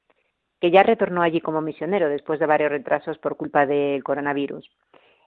que 0.62 0.70
ya 0.70 0.84
retornó 0.84 1.24
allí 1.24 1.42
como 1.42 1.60
misionero 1.60 2.08
después 2.08 2.40
de 2.40 2.46
varios 2.46 2.70
retrasos 2.70 3.18
por 3.18 3.36
culpa 3.36 3.66
del 3.66 4.04
coronavirus. 4.04 4.70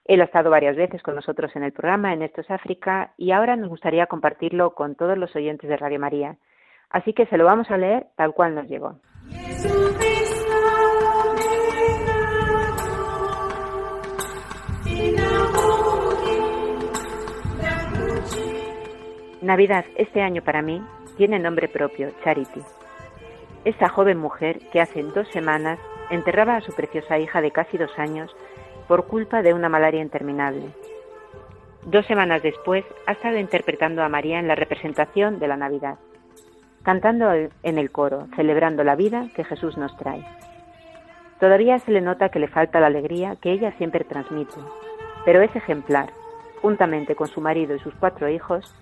Él 0.05 0.21
ha 0.21 0.23
estado 0.23 0.49
varias 0.49 0.77
veces 0.77 1.03
con 1.03 1.15
nosotros 1.15 1.53
en 1.57 1.63
el 1.63 1.73
programa 1.73 2.13
en 2.13 2.21
Esto 2.21 2.39
es 2.39 2.49
África 2.49 3.13
y 3.17 3.31
ahora 3.31 3.57
nos 3.57 3.67
gustaría 3.67 4.05
compartirlo 4.05 4.73
con 4.75 4.95
todos 4.95 5.17
los 5.17 5.35
oyentes 5.35 5.69
de 5.69 5.75
Radio 5.75 5.99
María. 5.99 6.37
Así 6.89 7.11
que 7.11 7.25
se 7.25 7.37
lo 7.37 7.43
vamos 7.43 7.69
a 7.69 7.77
leer 7.77 8.07
tal 8.15 8.33
cual 8.33 8.55
nos 8.55 8.69
llegó. 8.69 8.97
Navidad 19.43 19.83
este 19.97 20.21
año 20.21 20.41
para 20.41 20.61
mí 20.61 20.81
tiene 21.17 21.37
nombre 21.37 21.67
propio, 21.67 22.11
Charity. 22.23 22.61
Esa 23.65 23.89
joven 23.89 24.17
mujer 24.17 24.59
que 24.71 24.79
hace 24.79 25.03
dos 25.03 25.27
semanas 25.33 25.79
enterraba 26.09 26.55
a 26.55 26.61
su 26.61 26.73
preciosa 26.73 27.19
hija 27.19 27.41
de 27.41 27.51
casi 27.51 27.77
dos 27.77 27.91
años 27.99 28.33
por 28.87 29.05
culpa 29.07 29.41
de 29.41 29.53
una 29.53 29.67
malaria 29.67 30.01
interminable. 30.01 30.67
Dos 31.85 32.05
semanas 32.05 32.41
después 32.41 32.85
ha 33.05 33.11
estado 33.11 33.37
interpretando 33.37 34.01
a 34.01 34.07
María 34.07 34.39
en 34.39 34.47
la 34.47 34.55
representación 34.55 35.39
de 35.39 35.47
la 35.49 35.57
Navidad, 35.57 35.97
cantando 36.83 37.33
en 37.33 37.77
el 37.77 37.91
coro, 37.91 38.27
celebrando 38.37 38.85
la 38.85 38.95
vida 38.95 39.27
que 39.35 39.43
Jesús 39.43 39.77
nos 39.77 39.95
trae. 39.97 40.25
Todavía 41.41 41.79
se 41.79 41.91
le 41.91 41.99
nota 41.99 42.29
que 42.29 42.39
le 42.39 42.47
falta 42.47 42.79
la 42.79 42.87
alegría 42.87 43.35
que 43.41 43.51
ella 43.51 43.73
siempre 43.77 44.05
transmite, 44.05 44.55
pero 45.25 45.41
es 45.41 45.53
ejemplar, 45.53 46.11
juntamente 46.61 47.15
con 47.15 47.27
su 47.27 47.41
marido 47.41 47.75
y 47.75 47.79
sus 47.79 47.93
cuatro 47.95 48.29
hijos, 48.29 48.73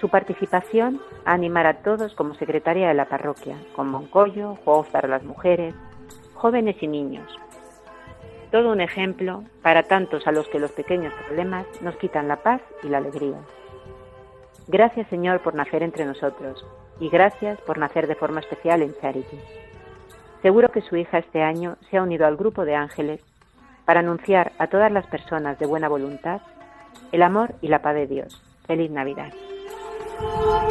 su 0.00 0.08
participación 0.08 1.00
a 1.24 1.32
animar 1.32 1.66
a 1.66 1.82
todos 1.82 2.14
como 2.14 2.34
secretaria 2.34 2.88
de 2.88 2.94
la 2.94 3.06
parroquia, 3.06 3.56
con 3.74 3.88
Moncollo, 3.88 4.56
juegos 4.64 4.88
para 4.88 5.08
las 5.08 5.24
mujeres, 5.24 5.74
jóvenes 6.34 6.76
y 6.80 6.86
niños. 6.86 7.30
Todo 8.50 8.72
un 8.72 8.80
ejemplo 8.80 9.44
para 9.62 9.84
tantos 9.84 10.26
a 10.26 10.32
los 10.32 10.48
que 10.48 10.58
los 10.58 10.70
pequeños 10.72 11.12
problemas 11.26 11.66
nos 11.82 11.96
quitan 11.96 12.28
la 12.28 12.36
paz 12.36 12.60
y 12.82 12.88
la 12.88 12.98
alegría. 12.98 13.38
Gracias 14.68 15.08
Señor 15.08 15.40
por 15.40 15.54
nacer 15.54 15.82
entre 15.82 16.04
nosotros 16.04 16.64
y 17.00 17.08
gracias 17.08 17.60
por 17.62 17.78
nacer 17.78 18.06
de 18.06 18.14
forma 18.14 18.40
especial 18.40 18.82
en 18.82 18.94
Charity. 19.00 19.38
Seguro 20.42 20.70
que 20.70 20.82
su 20.82 20.96
hija 20.96 21.18
este 21.18 21.42
año 21.42 21.76
se 21.90 21.96
ha 21.96 22.02
unido 22.02 22.26
al 22.26 22.36
grupo 22.36 22.64
de 22.64 22.74
ángeles 22.74 23.20
para 23.84 24.00
anunciar 24.00 24.52
a 24.58 24.66
todas 24.66 24.92
las 24.92 25.06
personas 25.06 25.58
de 25.58 25.66
buena 25.66 25.88
voluntad 25.88 26.40
el 27.12 27.22
amor 27.22 27.54
y 27.60 27.68
la 27.68 27.82
paz 27.82 27.94
de 27.94 28.06
Dios. 28.06 28.42
Feliz 28.66 28.90
Navidad. 28.90 29.32
Oh. 30.18 30.65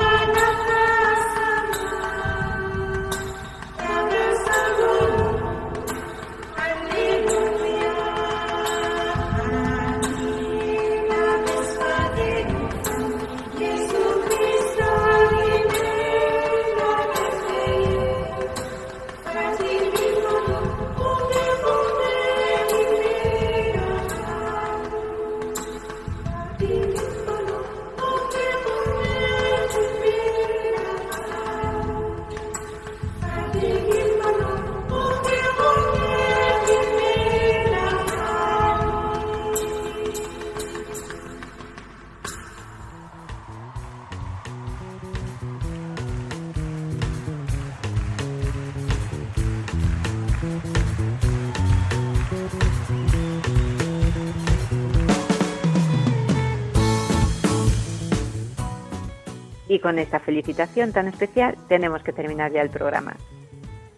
Y 59.75 59.79
con 59.79 59.99
esta 59.99 60.21
felicitación 60.21 60.93
tan 60.93 61.09
especial 61.09 61.57
tenemos 61.67 62.01
que 62.01 62.13
terminar 62.13 62.49
ya 62.53 62.61
el 62.61 62.69
programa. 62.69 63.17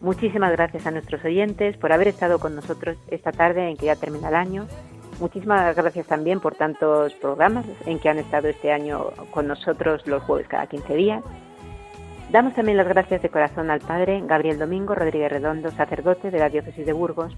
Muchísimas 0.02 0.52
gracias 0.52 0.88
a 0.88 0.92
nuestros 0.92 1.24
oyentes 1.24 1.78
por 1.78 1.94
haber 1.94 2.08
estado 2.08 2.40
con 2.40 2.56
nosotros 2.56 2.98
esta 3.10 3.32
tarde 3.32 3.70
en 3.70 3.78
que 3.78 3.86
ya 3.86 3.96
termina 3.96 4.30
el 4.30 4.34
año. 4.34 4.68
Muchísimas 5.20 5.76
gracias 5.76 6.08
también 6.08 6.40
por 6.40 6.56
tantos 6.56 7.14
programas 7.14 7.64
en 7.86 8.00
que 8.00 8.10
han 8.10 8.18
estado 8.18 8.48
este 8.48 8.72
año 8.72 9.12
con 9.30 9.46
nosotros 9.46 10.08
los 10.08 10.24
jueves 10.24 10.48
cada 10.48 10.66
15 10.66 10.96
días. 10.96 11.24
Damos 12.32 12.56
también 12.56 12.78
las 12.78 12.88
gracias 12.88 13.22
de 13.22 13.30
corazón 13.30 13.70
al 13.70 13.82
Padre 13.82 14.24
Gabriel 14.26 14.58
Domingo 14.58 14.96
Rodríguez 14.96 15.32
Redondo, 15.32 15.70
sacerdote 15.70 16.32
de 16.32 16.40
la 16.40 16.50
Diócesis 16.50 16.88
de 16.88 16.94
Burgos, 16.94 17.38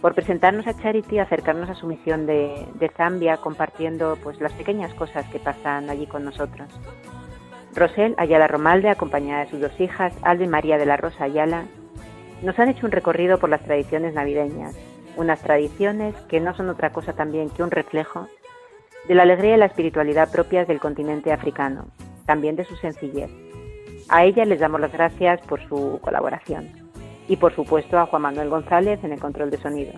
por 0.00 0.14
presentarnos 0.14 0.68
a 0.68 0.80
Charity, 0.80 1.18
acercarnos 1.18 1.68
a 1.68 1.74
su 1.74 1.88
misión 1.88 2.24
de, 2.24 2.68
Zambia, 2.96 3.38
compartiendo 3.38 4.16
pues 4.22 4.40
las 4.40 4.52
pequeñas 4.52 4.94
cosas 4.94 5.26
que 5.30 5.40
pasan 5.40 5.90
allí 5.90 6.06
con 6.06 6.24
nosotros. 6.24 6.68
Rosel 7.74 8.14
Ayala 8.18 8.46
Romalde, 8.46 8.88
acompañada 8.88 9.44
de 9.44 9.50
sus 9.50 9.60
dos 9.60 9.80
hijas, 9.80 10.14
Alba 10.22 10.44
y 10.44 10.48
María 10.48 10.78
de 10.78 10.86
la 10.86 10.96
Rosa 10.96 11.24
Ayala, 11.24 11.64
nos 12.42 12.58
han 12.58 12.68
hecho 12.68 12.86
un 12.86 12.92
recorrido 12.92 13.38
por 13.38 13.50
las 13.50 13.62
tradiciones 13.62 14.14
navideñas, 14.14 14.76
unas 15.16 15.40
tradiciones 15.42 16.14
que 16.28 16.40
no 16.40 16.54
son 16.54 16.68
otra 16.68 16.90
cosa 16.90 17.14
también 17.14 17.50
que 17.50 17.62
un 17.62 17.70
reflejo 17.70 18.28
de 19.08 19.14
la 19.14 19.22
alegría 19.22 19.56
y 19.56 19.58
la 19.58 19.66
espiritualidad 19.66 20.30
propias 20.30 20.68
del 20.68 20.80
continente 20.80 21.32
africano, 21.32 21.86
también 22.26 22.56
de 22.56 22.64
su 22.64 22.76
sencillez. 22.76 23.30
A 24.08 24.24
ella 24.24 24.44
les 24.44 24.60
damos 24.60 24.80
las 24.80 24.92
gracias 24.92 25.40
por 25.42 25.60
su 25.68 25.98
colaboración 26.00 26.68
y 27.26 27.36
por 27.36 27.54
supuesto 27.54 27.98
a 27.98 28.06
Juan 28.06 28.22
Manuel 28.22 28.50
González 28.50 29.02
en 29.02 29.12
el 29.12 29.20
control 29.20 29.50
de 29.50 29.58
sonido. 29.58 29.92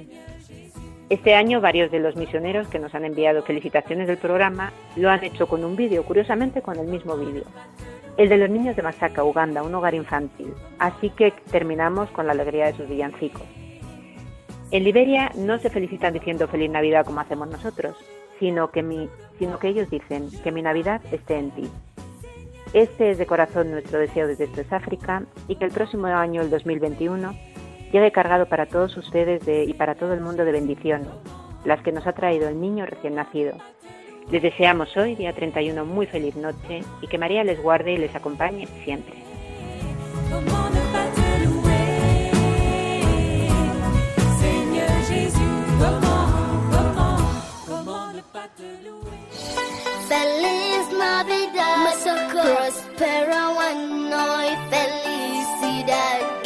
Este 1.09 1.35
año 1.35 1.61
varios 1.61 1.93
de 1.93 2.01
los 2.01 2.17
misioneros 2.17 2.67
que 2.67 2.81
nos 2.81 2.93
han 2.97 3.05
enviado 3.05 3.45
felicitaciones 3.45 4.09
del 4.09 4.17
programa 4.17 4.73
lo 4.97 5.09
han 5.09 5.23
hecho 5.23 5.47
con 5.47 5.65
un 5.65 5.77
vídeo, 5.77 6.05
curiosamente 6.05 6.63
con 6.63 6.81
el 6.81 6.89
mismo 6.89 7.17
vídeo. 7.17 7.45
El 8.17 8.29
de 8.29 8.37
los 8.39 8.51
niños 8.51 8.75
de 8.75 8.83
Masaka, 8.83 9.23
Uganda, 9.23 9.63
un 9.63 9.75
hogar 9.75 9.95
infantil. 9.95 10.53
Así 10.81 11.11
que 11.11 11.33
terminamos 11.53 12.11
con 12.11 12.27
la 12.27 12.33
alegría 12.33 12.67
de 12.67 12.73
sus 12.73 12.89
villancicos. 12.89 13.45
En 14.73 14.83
Liberia 14.83 15.31
no 15.37 15.59
se 15.59 15.71
felicitan 15.71 16.13
diciendo 16.13 16.49
feliz 16.49 16.71
Navidad 16.71 17.07
como 17.07 17.21
hacemos 17.21 17.49
nosotros, 17.49 17.97
sino 18.41 18.73
que, 18.73 18.81
ellos 19.63 19.89
dicen 19.89 20.29
que 20.43 20.51
mi 20.51 20.61
Navidad 20.63 21.01
esté 21.13 21.39
en 21.39 21.53
ti. 21.53 21.71
Este 22.73 23.11
es 23.11 23.19
de 23.19 23.27
corazón 23.27 23.71
nuestro 23.71 24.01
deseo 24.01 24.27
desde 24.27 24.45
Esto 24.45 24.63
África 24.75 25.23
y 25.47 25.55
que 25.55 25.67
el 25.67 25.71
próximo 25.71 26.09
año, 26.09 26.43
el 26.43 26.51
2021, 26.51 27.33
llegue 27.93 28.13
cargado 28.13 28.47
para 28.47 28.67
todos 28.67 28.97
ustedes 28.97 29.43
y 29.47 29.73
para 29.75 29.95
todo 29.95 30.13
el 30.13 30.21
mundo 30.21 30.45
de 30.45 30.53
bendiciones, 30.53 31.09
las 31.65 31.83
que 31.83 31.93
nos 31.93 32.07
ha 32.07 32.13
traído 32.13 32.49
el 32.49 32.61
niño 32.61 32.87
recién 32.87 33.15
nacido. 33.15 33.57
Les 34.31 34.43
deseamos 34.43 34.97
hoy, 34.97 35.15
día 35.15 35.33
31, 35.33 35.85
muy 35.85 36.07
feliz 36.07 36.35
noche 36.35 36.81
y 37.01 37.07
que 37.07 37.17
María 37.17 37.45
les 37.45 37.63
guarde 37.63 37.93
y 37.93 37.97
les 37.97 38.15
acompañe 38.15 38.67
siempre. 38.85 39.15
Señor 44.41 44.89
Feliz 50.09 50.93
Navidad. 50.99 51.77
Masaka. 51.85 52.43
Prospera 52.43 53.51
one. 53.51 54.57
Felicidad. 54.71 56.46